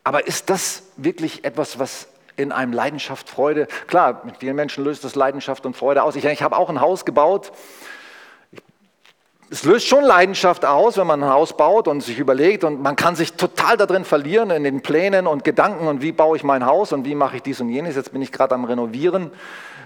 Aber 0.03 0.25
ist 0.27 0.49
das 0.49 0.83
wirklich 0.95 1.43
etwas, 1.43 1.79
was 1.79 2.07
in 2.35 2.51
einem 2.51 2.71
Leidenschaft, 2.71 3.29
Freude, 3.29 3.67
klar, 3.87 4.21
mit 4.23 4.37
vielen 4.37 4.55
Menschen 4.55 4.83
löst 4.83 5.03
das 5.03 5.15
Leidenschaft 5.15 5.65
und 5.65 5.75
Freude 5.75 6.03
aus. 6.03 6.15
Ich, 6.15 6.23
ich 6.23 6.41
habe 6.41 6.55
auch 6.55 6.69
ein 6.69 6.79
Haus 6.79 7.03
gebaut. 7.03 7.51
Es 9.51 9.63
löst 9.63 9.87
schon 9.87 10.03
Leidenschaft 10.03 10.63
aus, 10.63 10.97
wenn 10.97 11.07
man 11.07 11.23
ein 11.23 11.29
Haus 11.29 11.57
baut 11.57 11.87
und 11.87 12.01
sich 12.01 12.19
überlegt 12.19 12.63
und 12.63 12.83
man 12.83 12.95
kann 12.95 13.15
sich 13.15 13.33
total 13.33 13.77
darin 13.77 14.05
verlieren 14.05 14.51
in 14.51 14.63
den 14.63 14.81
Plänen 14.81 15.25
und 15.25 15.43
Gedanken 15.43 15.87
und 15.87 16.03
wie 16.03 16.11
baue 16.11 16.37
ich 16.37 16.43
mein 16.43 16.67
Haus 16.67 16.93
und 16.93 17.03
wie 17.05 17.15
mache 17.15 17.37
ich 17.37 17.41
dies 17.41 17.59
und 17.59 17.69
jenes. 17.69 17.95
Jetzt 17.95 18.11
bin 18.11 18.21
ich 18.21 18.31
gerade 18.31 18.53
am 18.53 18.63
Renovieren, 18.63 19.31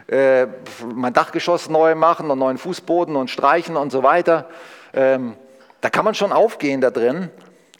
äh, 0.07 0.47
mein 0.93 1.13
Dachgeschoss 1.13 1.69
neu 1.69 1.95
machen 1.95 2.29
und 2.29 2.39
neuen 2.39 2.57
Fußboden 2.57 3.15
und 3.15 3.29
streichen 3.29 3.77
und 3.77 3.91
so 3.91 4.03
weiter. 4.03 4.49
Ähm, 4.93 5.37
da 5.79 5.89
kann 5.89 6.03
man 6.03 6.13
schon 6.13 6.33
aufgehen 6.33 6.81
da 6.81 6.91
drin, 6.91 7.29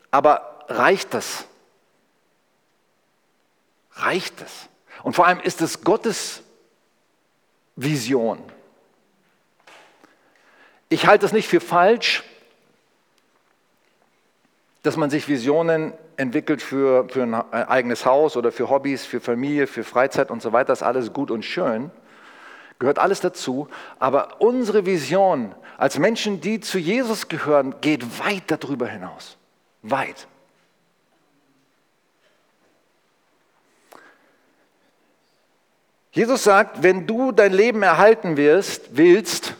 aber 0.09 0.59
reicht 0.69 1.13
das? 1.13 1.45
Reicht 3.95 4.41
es? 4.41 4.69
Und 5.03 5.17
vor 5.17 5.27
allem 5.27 5.41
ist 5.41 5.61
es 5.61 5.83
Gottes 5.83 6.43
Vision. 7.75 8.39
Ich 10.93 11.07
halte 11.07 11.25
es 11.25 11.31
nicht 11.31 11.47
für 11.47 11.59
falsch, 11.59 12.23
dass 14.83 14.95
man 14.95 15.09
sich 15.09 15.27
Visionen 15.27 15.91
entwickelt 16.17 16.61
für, 16.61 17.09
für 17.09 17.23
ein 17.23 17.33
eigenes 17.33 18.05
Haus 18.05 18.37
oder 18.37 18.51
für 18.51 18.69
Hobbys, 18.69 19.03
für 19.03 19.19
Familie, 19.19 19.65
für 19.65 19.83
Freizeit 19.83 20.29
und 20.29 20.43
so 20.43 20.53
weiter. 20.53 20.67
Das 20.67 20.81
ist 20.81 20.83
alles 20.83 21.11
gut 21.11 21.31
und 21.31 21.43
schön. 21.43 21.89
Gehört 22.77 22.99
alles 22.99 23.21
dazu. 23.21 23.67
Aber 23.97 24.39
unsere 24.39 24.85
Vision 24.85 25.55
als 25.79 25.97
Menschen, 25.97 26.41
die 26.41 26.59
zu 26.59 26.77
Jesus 26.77 27.27
gehören, 27.27 27.73
geht 27.81 28.19
weit 28.19 28.43
darüber 28.45 28.85
hinaus. 28.85 29.37
Weit. 29.81 30.27
Jesus 36.11 36.43
sagt, 36.43 36.83
wenn 36.83 37.07
du 37.07 37.31
dein 37.31 37.51
Leben 37.51 37.81
erhalten 37.81 38.37
wirst, 38.37 38.95
willst, 38.95 39.52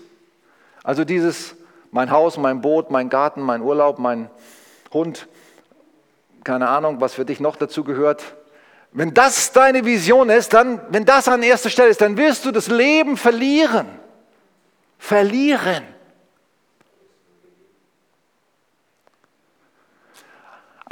also 0.83 1.05
dieses 1.05 1.55
mein 1.91 2.11
Haus, 2.11 2.37
mein 2.37 2.61
Boot, 2.61 2.91
mein 2.91 3.09
Garten, 3.09 3.41
mein 3.41 3.61
Urlaub, 3.61 3.99
mein 3.99 4.29
Hund, 4.91 5.27
keine 6.43 6.67
Ahnung, 6.69 6.99
was 6.99 7.13
für 7.13 7.23
dich 7.23 7.39
noch 7.39 7.55
dazu 7.55 7.83
gehört. 7.83 8.35
Wenn 8.91 9.13
das 9.13 9.51
deine 9.51 9.85
Vision 9.85 10.29
ist, 10.29 10.53
dann, 10.53 10.81
wenn 10.89 11.05
das 11.05 11.27
an 11.27 11.41
erster 11.41 11.69
Stelle 11.69 11.89
ist, 11.89 12.01
dann 12.01 12.17
wirst 12.17 12.45
du 12.45 12.51
das 12.51 12.67
Leben 12.67 13.17
verlieren. 13.17 13.87
Verlieren. 14.99 15.83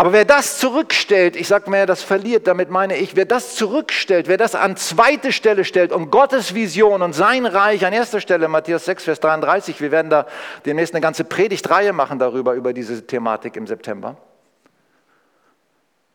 Aber 0.01 0.13
wer 0.13 0.25
das 0.25 0.57
zurückstellt, 0.57 1.35
ich 1.35 1.47
sage 1.47 1.69
mir, 1.69 1.85
das 1.85 2.01
verliert, 2.01 2.47
damit 2.47 2.71
meine 2.71 2.97
ich, 2.97 3.15
wer 3.15 3.25
das 3.25 3.55
zurückstellt, 3.55 4.27
wer 4.27 4.37
das 4.37 4.55
an 4.55 4.75
zweite 4.75 5.31
Stelle 5.31 5.63
stellt 5.63 5.91
und 5.91 6.09
Gottes 6.09 6.55
Vision 6.55 7.03
und 7.03 7.13
sein 7.13 7.45
Reich 7.45 7.85
an 7.85 7.93
erster 7.93 8.19
Stelle, 8.19 8.47
Matthäus 8.47 8.85
6, 8.85 9.03
Vers 9.03 9.19
33, 9.19 9.79
wir 9.79 9.91
werden 9.91 10.09
da 10.09 10.25
demnächst 10.65 10.95
eine 10.95 11.01
ganze 11.01 11.23
Predigtreihe 11.23 11.93
machen 11.93 12.17
darüber, 12.17 12.55
über 12.55 12.73
diese 12.73 13.05
Thematik 13.05 13.55
im 13.55 13.67
September, 13.67 14.17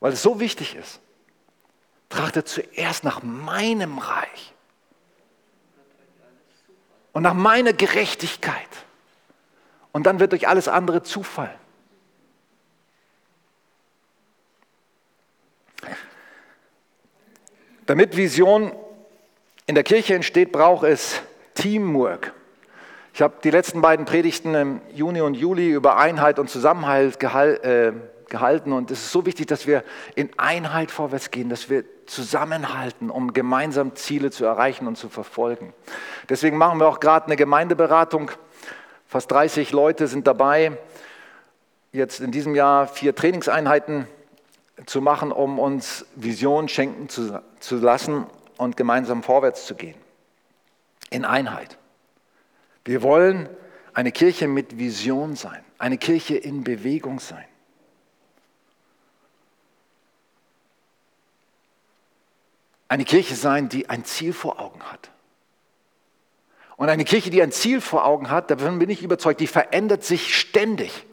weil 0.01 0.14
es 0.14 0.20
so 0.20 0.40
wichtig 0.40 0.75
ist. 0.75 0.99
Trachtet 2.09 2.49
zuerst 2.49 3.05
nach 3.05 3.22
meinem 3.22 3.99
Reich 3.99 4.53
und 7.12 7.22
nach 7.22 7.35
meiner 7.35 7.72
Gerechtigkeit. 7.72 8.57
Und 9.92 10.07
dann 10.09 10.18
wird 10.18 10.35
euch 10.35 10.49
alles 10.49 10.66
andere 10.66 11.05
zufallen. 11.05 11.65
Damit 17.87 18.16
Vision 18.16 18.72
in 19.66 19.77
der 19.77 19.85
Kirche 19.85 20.14
entsteht, 20.14 20.51
braucht 20.51 20.85
es 20.85 21.22
Teamwork. 21.55 22.33
Ich 23.14 23.22
habe 23.22 23.35
die 23.44 23.51
letzten 23.51 23.81
beiden 23.81 24.05
Predigten 24.07 24.55
im 24.55 24.81
Juni 24.92 25.20
und 25.20 25.35
Juli 25.35 25.70
über 25.70 25.96
Einheit 25.96 26.40
und 26.40 26.51
Zusammenhalt 26.51 27.22
äh, 27.22 27.92
gehalten 28.29 28.72
und 28.72 28.90
es 28.90 29.05
ist 29.05 29.12
so 29.12 29.25
wichtig, 29.25 29.46
dass 29.46 29.68
wir 29.68 29.85
in 30.16 30.31
Einheit 30.37 30.90
vorwärts 30.90 31.31
gehen, 31.31 31.49
dass 31.49 31.70
wir 31.70 31.85
zusammenhalten, 32.07 33.08
um 33.08 33.33
gemeinsam 33.33 33.94
Ziele 33.94 34.33
zu 34.33 34.44
erreichen 34.44 34.88
und 34.88 34.96
zu 34.96 35.08
verfolgen. 35.08 35.73
Deswegen 36.29 36.58
machen 36.58 36.81
wir 36.81 36.88
auch 36.88 36.98
gerade 36.98 37.27
eine 37.27 37.37
Gemeindeberatung. 37.37 38.33
Fast 39.06 39.31
30 39.31 39.71
Leute 39.71 40.08
sind 40.08 40.27
dabei, 40.27 40.77
jetzt 41.92 42.21
in 42.21 42.33
diesem 42.33 42.56
Jahr 42.56 42.88
vier 42.88 43.15
Trainingseinheiten 43.15 44.08
zu 44.85 45.00
machen, 45.00 45.33
um 45.33 45.58
uns 45.58 46.04
Vision 46.14 46.68
schenken 46.68 47.08
zu, 47.08 47.42
zu 47.60 47.77
lassen 47.77 48.27
und 48.58 48.77
gemeinsam 48.77 49.22
vorwärts 49.22 49.66
zu 49.66 49.74
gehen. 49.74 49.96
In 51.10 51.24
Einheit. 51.24 51.79
Wir 52.85 53.02
wollen 53.02 53.48
eine 53.94 54.12
Kirche 54.12 54.48
mit 54.48 54.79
Vision 54.79 55.37
sein, 55.37 55.64
eine 55.79 55.96
Kirche 55.96 56.37
in 56.37 56.64
Bewegung 56.64 57.20
sein. 57.20 57.44
Eine 62.88 63.04
Kirche 63.04 63.35
sein, 63.35 63.68
die 63.68 63.88
ein 63.88 64.04
Ziel 64.04 64.33
vor 64.33 64.60
Augen 64.60 64.83
hat. 64.85 65.10
Und 66.77 66.88
eine 66.88 67.04
Kirche, 67.04 67.31
die 67.31 67.42
ein 67.42 67.50
Ziel 67.50 67.81
vor 67.81 68.04
Augen 68.04 68.31
hat, 68.31 68.50
davon 68.50 68.79
bin 68.79 68.90
ich 68.90 69.02
überzeugt, 69.02 69.40
die 69.40 69.46
verändert 69.46 70.04
sich 70.04 70.38
ständig. 70.38 71.06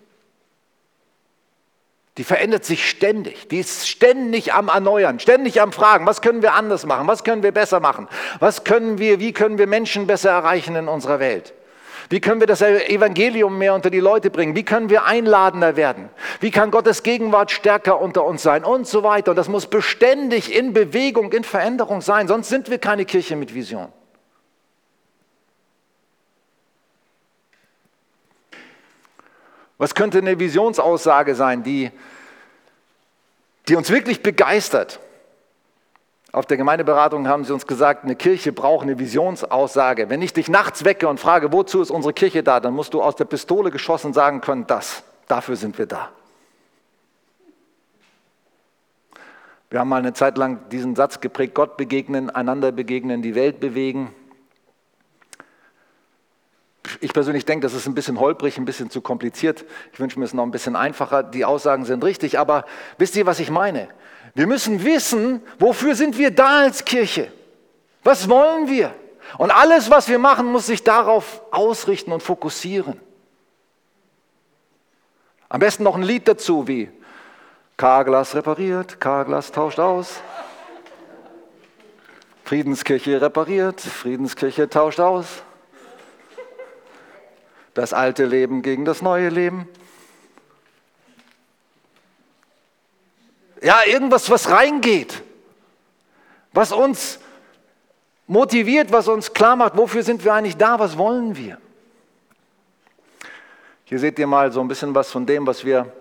Die 2.18 2.24
verändert 2.24 2.64
sich 2.64 2.88
ständig. 2.88 3.48
Die 3.48 3.60
ist 3.60 3.88
ständig 3.88 4.54
am 4.54 4.68
Erneuern, 4.68 5.20
ständig 5.20 5.60
am 5.62 5.72
Fragen, 5.72 6.06
was 6.06 6.22
können 6.22 6.44
wir 6.44 6.54
anders 6.54 6.86
machen, 6.86 7.08
was 7.08 7.24
können 7.24 7.42
wir 7.42 7.52
besser 7.52 7.80
machen, 7.80 8.08
was 8.40 8.64
können 8.64 9.00
wir, 9.00 9.20
wie 9.20 9.34
können 9.34 9.58
wir 9.58 9.66
Menschen 9.66 10.06
besser 10.06 10.30
erreichen 10.30 10.76
in 10.76 10.88
unserer 10.88 11.20
Welt. 11.20 11.54
Wie 12.10 12.20
können 12.20 12.40
wir 12.40 12.48
das 12.48 12.62
Evangelium 12.62 13.58
mehr 13.58 13.74
unter 13.74 13.90
die 13.90 14.00
Leute 14.00 14.30
bringen? 14.30 14.56
Wie 14.56 14.64
können 14.64 14.90
wir 14.90 15.06
einladender 15.06 15.76
werden? 15.76 16.10
Wie 16.42 16.52
kann 16.52 16.70
Gottes 16.70 17.02
Gegenwart 17.02 17.50
stärker 17.50 18.00
unter 18.00 18.26
uns 18.26 18.44
sein? 18.44 18.64
Und 18.64 18.88
so 18.88 19.02
weiter. 19.04 19.32
Und 19.32 19.38
das 19.38 19.48
muss 19.48 19.66
beständig 19.66 20.56
in 20.56 20.74
Bewegung, 20.74 21.32
in 21.32 21.44
Veränderung 21.44 22.02
sein. 22.02 22.28
Sonst 22.28 22.50
sind 22.50 22.70
wir 22.70 22.78
keine 22.78 23.06
Kirche 23.06 23.36
mit 23.36 23.56
Vision. 23.56 23.92
Was 29.84 29.96
könnte 29.96 30.20
eine 30.20 30.40
Visionsaussage 30.40 31.36
sein, 31.36 31.62
die, 31.62 31.92
die 33.68 33.76
uns 33.76 33.90
wirklich 33.90 34.24
begeistert? 34.24 35.02
Auf 36.32 36.46
der 36.46 36.56
Gemeindeberatung 36.56 37.28
haben 37.28 37.44
sie 37.44 37.52
uns 37.52 37.68
gesagt, 37.68 38.06
eine 38.06 38.16
Kirche 38.16 38.54
braucht 38.54 38.84
eine 38.84 38.98
Visionsaussage. 38.98 40.10
Wenn 40.10 40.22
ich 40.22 40.32
dich 40.32 40.48
nachts 40.48 40.86
wecke 40.86 41.10
und 41.10 41.20
frage, 41.20 41.52
wozu 41.52 41.82
ist 41.82 41.92
unsere 41.92 42.14
Kirche 42.14 42.44
da, 42.44 42.62
dann 42.62 42.74
musst 42.74 42.94
du 42.94 43.02
aus 43.02 43.18
der 43.18 43.26
Pistole 43.26 43.72
geschossen 43.72 44.14
sagen 44.14 44.40
können, 44.40 44.66
das, 44.68 45.04
dafür 45.28 45.58
sind 45.58 45.78
wir 45.78 45.86
da. 45.86 46.14
Wir 49.70 49.82
haben 49.82 49.90
mal 49.90 49.98
eine 49.98 50.14
Zeit 50.14 50.38
lang 50.38 50.70
diesen 50.70 50.96
Satz 50.96 51.20
geprägt, 51.20 51.56
Gott 51.56 51.76
begegnen, 51.76 52.30
einander 52.30 52.72
begegnen, 52.72 53.22
die 53.22 53.36
Welt 53.36 53.60
bewegen 53.60 54.16
ich 57.00 57.14
persönlich 57.14 57.46
denke, 57.46 57.66
das 57.66 57.74
ist 57.74 57.88
ein 57.88 57.94
bisschen 57.94 58.20
holprig, 58.20 58.58
ein 58.58 58.66
bisschen 58.66 58.90
zu 58.90 59.02
kompliziert. 59.02 59.66
Ich 59.94 60.00
wünsche 60.00 60.20
mir 60.20 60.26
es 60.26 60.34
noch 60.34 60.44
ein 60.44 60.52
bisschen 60.52 60.76
einfacher. 60.76 61.24
Die 61.24 61.46
Aussagen 61.46 61.86
sind 61.86 62.04
richtig, 62.04 62.38
aber 62.40 62.66
wisst 62.98 63.16
ihr, 63.16 63.26
was 63.26 63.40
ich 63.40 63.50
meine? 63.50 63.88
Wir 64.36 64.48
müssen 64.48 64.84
wissen, 64.84 65.42
wofür 65.60 65.96
sind 65.96 66.18
wir 66.18 66.32
da 66.32 66.62
als 66.62 66.84
Kirche? 66.84 67.32
Was 68.04 68.28
wollen 68.28 68.68
wir? 68.68 68.94
Und 69.38 69.52
alles, 69.52 69.90
was 69.90 70.10
wir 70.10 70.20
machen, 70.20 70.48
muss 70.48 70.66
sich 70.66 70.84
darauf 70.84 71.42
ausrichten 71.52 72.12
und 72.12 72.22
fokussieren. 72.22 73.00
Am 75.48 75.60
besten 75.60 75.84
noch 75.84 75.96
ein 75.96 76.04
Lied 76.04 76.28
dazu 76.28 76.68
wie 76.68 76.90
K-Glas 77.78 78.36
repariert, 78.36 79.00
K-Glas 79.00 79.52
tauscht 79.52 79.80
aus. 79.80 80.20
Friedenskirche 82.44 83.22
repariert, 83.22 83.80
Friedenskirche 83.80 84.70
tauscht 84.70 85.00
aus 85.00 85.44
das 87.74 87.94
alte 87.94 88.26
Leben 88.26 88.62
gegen 88.62 88.86
das 88.86 89.02
neue 89.02 89.30
Leben. 89.30 89.68
Ja, 93.62 93.82
irgendwas, 93.86 94.30
was 94.30 94.50
reingeht, 94.50 95.24
was 96.52 96.72
uns 96.72 97.20
motiviert, 98.28 98.92
was 98.92 99.08
uns 99.08 99.34
klar 99.34 99.56
macht, 99.56 99.78
wofür 99.78 100.04
sind 100.04 100.24
wir 100.24 100.34
eigentlich 100.34 100.58
da, 100.58 100.80
was 100.80 100.98
wollen 100.98 101.36
wir. 101.36 101.58
Hier 103.86 104.00
seht 104.00 104.20
ihr 104.20 104.28
mal 104.28 104.52
so 104.52 104.60
ein 104.60 104.68
bisschen 104.68 104.96
was 104.96 105.12
von 105.12 105.26
dem, 105.26 105.48
was 105.48 105.64
wir 105.64 105.92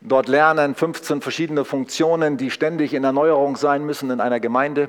dort 0.00 0.28
lernen. 0.28 0.74
15 0.74 1.22
verschiedene 1.22 1.64
Funktionen, 1.64 2.36
die 2.36 2.50
ständig 2.50 2.94
in 2.94 3.04
Erneuerung 3.04 3.56
sein 3.56 3.84
müssen 3.84 4.10
in 4.10 4.20
einer 4.20 4.40
Gemeinde. 4.40 4.88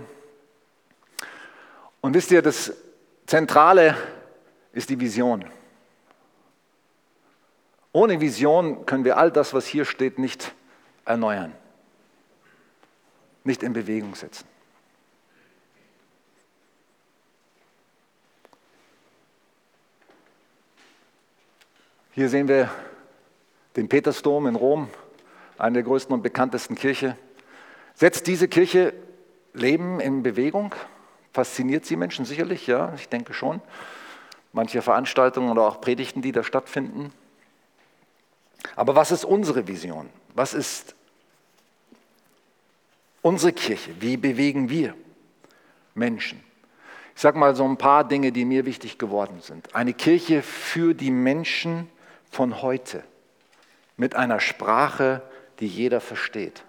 Und 2.01 2.13
wisst 2.13 2.31
ihr, 2.31 2.41
das 2.41 2.73
Zentrale 3.27 3.95
ist 4.73 4.89
die 4.89 4.99
Vision. 4.99 5.45
Ohne 7.93 8.21
Vision 8.21 8.85
können 8.85 9.03
wir 9.03 9.17
all 9.17 9.31
das, 9.31 9.53
was 9.53 9.65
hier 9.65 9.85
steht, 9.85 10.17
nicht 10.17 10.53
erneuern, 11.05 11.53
nicht 13.43 13.63
in 13.63 13.73
Bewegung 13.73 14.15
setzen. 14.15 14.45
Hier 22.13 22.29
sehen 22.29 22.47
wir 22.47 22.69
den 23.75 23.87
Petersdom 23.87 24.47
in 24.47 24.55
Rom, 24.55 24.89
eine 25.57 25.75
der 25.75 25.83
größten 25.83 26.13
und 26.13 26.21
bekanntesten 26.21 26.75
Kirche. 26.75 27.17
Setzt 27.93 28.27
diese 28.27 28.47
Kirche 28.47 28.93
Leben 29.53 29.99
in 29.99 30.23
Bewegung? 30.23 30.75
Fasziniert 31.33 31.85
sie 31.85 31.95
Menschen 31.95 32.25
sicherlich? 32.25 32.67
Ja, 32.67 32.93
ich 32.95 33.07
denke 33.07 33.33
schon. 33.33 33.61
Manche 34.51 34.81
Veranstaltungen 34.81 35.51
oder 35.51 35.61
auch 35.61 35.79
Predigten, 35.79 36.21
die 36.21 36.33
da 36.33 36.43
stattfinden. 36.43 37.13
Aber 38.75 38.95
was 38.95 39.11
ist 39.11 39.25
unsere 39.25 39.67
Vision? 39.67 40.09
Was 40.33 40.53
ist 40.53 40.95
unsere 43.21 43.53
Kirche? 43.53 43.91
Wie 43.99 44.17
bewegen 44.17 44.69
wir 44.69 44.95
Menschen? 45.93 46.43
Ich 47.15 47.21
sage 47.21 47.37
mal 47.37 47.55
so 47.55 47.65
ein 47.65 47.77
paar 47.77 48.07
Dinge, 48.07 48.31
die 48.31 48.45
mir 48.45 48.65
wichtig 48.65 48.97
geworden 48.97 49.41
sind. 49.41 49.75
Eine 49.75 49.93
Kirche 49.93 50.41
für 50.41 50.93
die 50.93 51.11
Menschen 51.11 51.89
von 52.29 52.61
heute 52.61 53.03
mit 53.97 54.15
einer 54.15 54.39
Sprache, 54.39 55.21
die 55.59 55.67
jeder 55.67 56.01
versteht. 56.01 56.63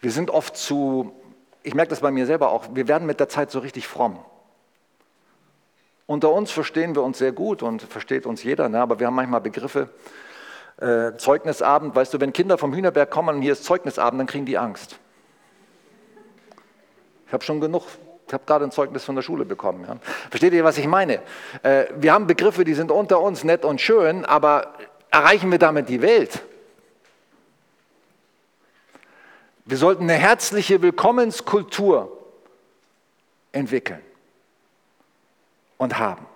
Wir 0.00 0.10
sind 0.10 0.30
oft 0.30 0.56
zu, 0.56 1.14
ich 1.62 1.74
merke 1.74 1.90
das 1.90 2.00
bei 2.00 2.10
mir 2.10 2.26
selber 2.26 2.50
auch, 2.50 2.74
wir 2.74 2.88
werden 2.88 3.06
mit 3.06 3.20
der 3.20 3.28
Zeit 3.28 3.50
so 3.50 3.58
richtig 3.58 3.86
fromm. 3.86 4.18
Unter 6.06 6.32
uns 6.32 6.50
verstehen 6.50 6.94
wir 6.94 7.02
uns 7.02 7.18
sehr 7.18 7.32
gut 7.32 7.62
und 7.62 7.82
versteht 7.82 8.26
uns 8.26 8.42
jeder, 8.42 8.68
ne? 8.68 8.80
aber 8.80 8.98
wir 8.98 9.06
haben 9.06 9.14
manchmal 9.14 9.40
Begriffe. 9.40 9.88
Äh, 10.78 11.16
Zeugnisabend, 11.16 11.94
weißt 11.94 12.14
du, 12.14 12.20
wenn 12.20 12.32
Kinder 12.32 12.58
vom 12.58 12.74
Hühnerberg 12.74 13.10
kommen 13.10 13.36
und 13.36 13.42
hier 13.42 13.52
ist 13.52 13.64
Zeugnisabend, 13.64 14.18
dann 14.20 14.26
kriegen 14.26 14.46
die 14.46 14.58
Angst. 14.58 14.98
Ich 17.26 17.32
habe 17.32 17.44
schon 17.44 17.60
genug, 17.60 17.84
ich 18.26 18.32
habe 18.32 18.44
gerade 18.44 18.64
ein 18.64 18.72
Zeugnis 18.72 19.04
von 19.04 19.14
der 19.14 19.22
Schule 19.22 19.44
bekommen. 19.44 19.84
Ja? 19.86 19.96
Versteht 20.28 20.52
ihr, 20.52 20.64
was 20.64 20.78
ich 20.78 20.86
meine? 20.86 21.22
Äh, 21.62 21.86
wir 21.96 22.12
haben 22.12 22.26
Begriffe, 22.26 22.64
die 22.64 22.74
sind 22.74 22.90
unter 22.90 23.20
uns 23.20 23.44
nett 23.44 23.64
und 23.64 23.80
schön, 23.80 24.24
aber 24.24 24.74
erreichen 25.10 25.50
wir 25.52 25.58
damit 25.58 25.88
die 25.88 26.02
Welt? 26.02 26.42
Wir 29.64 29.76
sollten 29.76 30.04
eine 30.04 30.14
herzliche 30.14 30.82
Willkommenskultur 30.82 32.18
entwickeln 33.52 34.02
und 35.82 35.98
haben. 35.98 36.26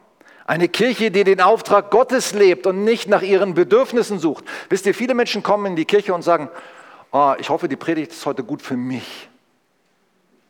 Eine 0.45 0.69
Kirche, 0.69 1.11
die 1.11 1.25
den 1.25 1.41
Auftrag 1.41 1.91
Gottes 1.91 2.33
lebt 2.35 2.67
und 2.67 2.85
nicht 2.85 3.09
nach 3.09 3.23
ihren 3.23 3.55
Bedürfnissen 3.55 4.19
sucht. 4.19 4.45
Wisst 4.69 4.87
ihr, 4.87 4.95
viele 4.95 5.15
Menschen 5.15 5.43
kommen 5.43 5.67
in 5.67 5.77
die 5.77 5.85
Kirche 5.85 6.15
und 6.15 6.23
sagen, 6.23 6.51
oh, 7.13 7.35
ich 7.39 7.49
hoffe, 7.49 7.69
die 7.69 7.77
Predigt 7.77 8.13
ist 8.13 8.27
heute 8.27 8.45
gut 8.45 8.63
für 8.63 8.77
mich. 8.77 9.29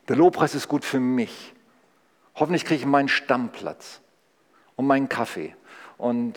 Der 0.09 0.17
Lobpreis 0.17 0.55
ist 0.55 0.69
gut 0.69 0.85
für 0.85 1.01
mich. 1.01 1.55
Hoffentlich 2.35 2.65
kriege 2.65 2.81
ich 2.81 2.87
meinen 2.87 3.09
Stammplatz 3.09 4.01
und 4.77 4.87
meinen 4.87 5.09
Kaffee. 5.09 5.55
Und 5.99 6.35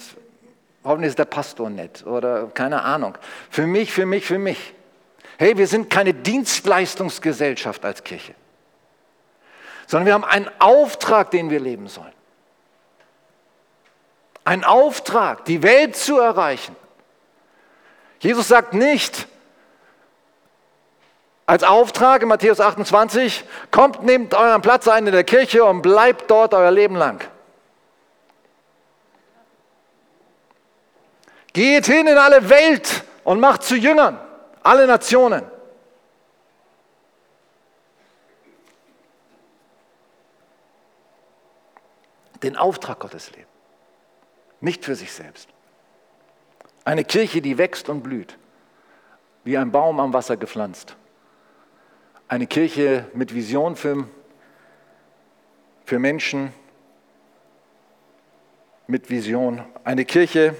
hoffentlich 0.83 1.09
ist 1.09 1.19
der 1.19 1.25
Pastor 1.25 1.69
nett 1.69 2.05
oder 2.05 2.47
keine 2.47 2.83
Ahnung. 2.83 3.17
Für 3.49 3.67
mich, 3.67 3.91
für 3.91 4.05
mich, 4.05 4.25
für 4.25 4.39
mich. 4.39 4.73
Hey, 5.37 5.57
wir 5.57 5.67
sind 5.67 5.89
keine 5.89 6.13
Dienstleistungsgesellschaft 6.13 7.85
als 7.85 8.03
Kirche, 8.03 8.35
sondern 9.87 10.05
wir 10.05 10.13
haben 10.13 10.25
einen 10.25 10.49
Auftrag, 10.59 11.31
den 11.31 11.49
wir 11.49 11.59
leben 11.59 11.87
sollen. 11.87 12.18
Ein 14.49 14.63
Auftrag, 14.63 15.45
die 15.45 15.61
Welt 15.61 15.95
zu 15.95 16.17
erreichen. 16.17 16.75
Jesus 18.19 18.47
sagt 18.47 18.73
nicht 18.73 19.27
als 21.45 21.61
Auftrag 21.63 22.23
in 22.23 22.29
Matthäus 22.29 22.59
28, 22.59 23.43
kommt, 23.69 24.01
nehmt 24.01 24.33
euren 24.33 24.63
Platz 24.63 24.87
ein 24.87 25.05
in 25.05 25.13
der 25.13 25.23
Kirche 25.23 25.63
und 25.63 25.83
bleibt 25.83 26.31
dort 26.31 26.55
euer 26.55 26.71
Leben 26.71 26.95
lang. 26.95 27.23
Geht 31.53 31.85
hin 31.85 32.07
in 32.07 32.17
alle 32.17 32.49
Welt 32.49 33.03
und 33.23 33.39
macht 33.39 33.61
zu 33.61 33.75
Jüngern, 33.75 34.19
alle 34.63 34.87
Nationen. 34.87 35.43
Den 42.41 42.57
Auftrag 42.57 42.97
Gottes 42.97 43.29
leben 43.29 43.58
nicht 44.61 44.85
für 44.85 44.95
sich 44.95 45.11
selbst. 45.11 45.49
Eine 46.85 47.03
Kirche, 47.03 47.41
die 47.41 47.57
wächst 47.57 47.89
und 47.89 48.01
blüht, 48.01 48.37
wie 49.43 49.57
ein 49.57 49.71
Baum 49.71 49.99
am 49.99 50.13
Wasser 50.13 50.37
gepflanzt. 50.37 50.95
Eine 52.27 52.47
Kirche 52.47 53.07
mit 53.13 53.33
Vision 53.33 53.75
für, 53.75 54.07
für 55.85 55.99
Menschen, 55.99 56.53
mit 58.87 59.09
Vision. 59.09 59.63
Eine 59.83 60.05
Kirche 60.05 60.55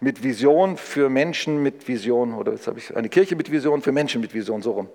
mit 0.00 0.22
Vision 0.22 0.76
für 0.76 1.08
Menschen 1.08 1.62
mit 1.62 1.88
Vision, 1.88 2.34
oder 2.34 2.52
jetzt 2.52 2.66
habe 2.66 2.78
ich 2.78 2.96
eine 2.96 3.08
Kirche 3.08 3.34
mit 3.36 3.50
Vision 3.50 3.82
für 3.82 3.92
Menschen 3.92 4.20
mit 4.20 4.32
Vision, 4.34 4.62
so 4.62 4.72
rum. 4.72 4.88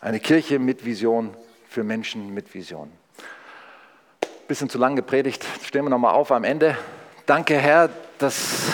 Eine 0.00 0.18
Kirche 0.18 0.58
mit 0.58 0.84
Vision 0.84 1.34
für 1.68 1.84
Menschen 1.84 2.34
mit 2.34 2.52
Vision. 2.54 2.90
Bisschen 4.48 4.68
zu 4.68 4.78
lang 4.78 4.96
gepredigt, 4.96 5.46
stehen 5.64 5.84
wir 5.84 5.90
nochmal 5.90 6.14
auf 6.14 6.32
am 6.32 6.44
Ende. 6.44 6.76
Danke, 7.26 7.56
Herr, 7.56 7.88
dass 8.18 8.72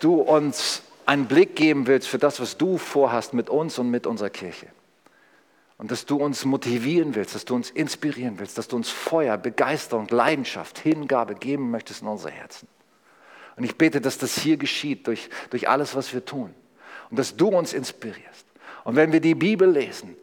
du 0.00 0.14
uns 0.14 0.82
einen 1.04 1.26
Blick 1.26 1.54
geben 1.54 1.86
willst 1.86 2.08
für 2.08 2.18
das, 2.18 2.40
was 2.40 2.56
du 2.56 2.78
vorhast 2.78 3.34
mit 3.34 3.50
uns 3.50 3.78
und 3.78 3.90
mit 3.90 4.06
unserer 4.06 4.30
Kirche. 4.30 4.68
Und 5.76 5.90
dass 5.90 6.06
du 6.06 6.16
uns 6.16 6.46
motivieren 6.46 7.14
willst, 7.14 7.34
dass 7.34 7.44
du 7.44 7.54
uns 7.54 7.70
inspirieren 7.70 8.38
willst, 8.38 8.56
dass 8.56 8.68
du 8.68 8.76
uns 8.76 8.88
Feuer, 8.88 9.36
Begeisterung, 9.36 10.06
Leidenschaft, 10.08 10.78
Hingabe 10.78 11.34
geben 11.34 11.70
möchtest 11.70 12.02
in 12.02 12.08
unsere 12.08 12.30
Herzen. 12.30 12.68
Und 13.56 13.64
ich 13.64 13.76
bete, 13.76 14.00
dass 14.00 14.16
das 14.16 14.38
hier 14.38 14.56
geschieht 14.56 15.06
durch, 15.06 15.28
durch 15.50 15.68
alles, 15.68 15.94
was 15.94 16.14
wir 16.14 16.24
tun. 16.24 16.54
Und 17.10 17.18
dass 17.18 17.36
du 17.36 17.48
uns 17.48 17.74
inspirierst. 17.74 18.46
Und 18.84 18.96
wenn 18.96 19.12
wir 19.12 19.20
die 19.20 19.34
Bibel 19.34 19.68
lesen 19.70 20.16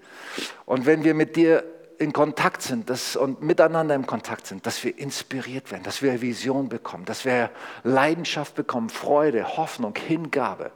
und 0.66 0.88
wenn 0.88 1.04
wir 1.04 1.14
mit 1.14 1.36
dir 1.36 1.64
in 2.00 2.14
Kontakt 2.14 2.62
sind 2.62 2.90
dass, 2.90 3.16
und 3.16 3.42
miteinander 3.42 3.94
im 3.94 4.08
Kontakt 4.08 4.48
sind, 4.48 4.66
dass 4.66 4.84
wir 4.84 4.98
inspiriert 4.98 5.70
werden, 5.70 5.84
dass 5.84 6.02
wir 6.02 6.22
Vision 6.22 6.70
bekommen, 6.70 7.06
dass 7.06 7.26
wir 7.26 7.52
Leidenschaft 7.84 8.56
bekommen, 8.56 8.90
Freude, 8.90 9.58
Hoffnung, 9.58 9.96
Hingabe 9.96 10.72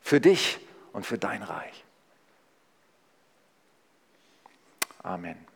für 0.00 0.20
dich 0.20 0.58
und 0.92 1.06
für 1.06 1.16
dein 1.16 1.42
Reich. 1.42 1.84
Amen. 5.02 5.51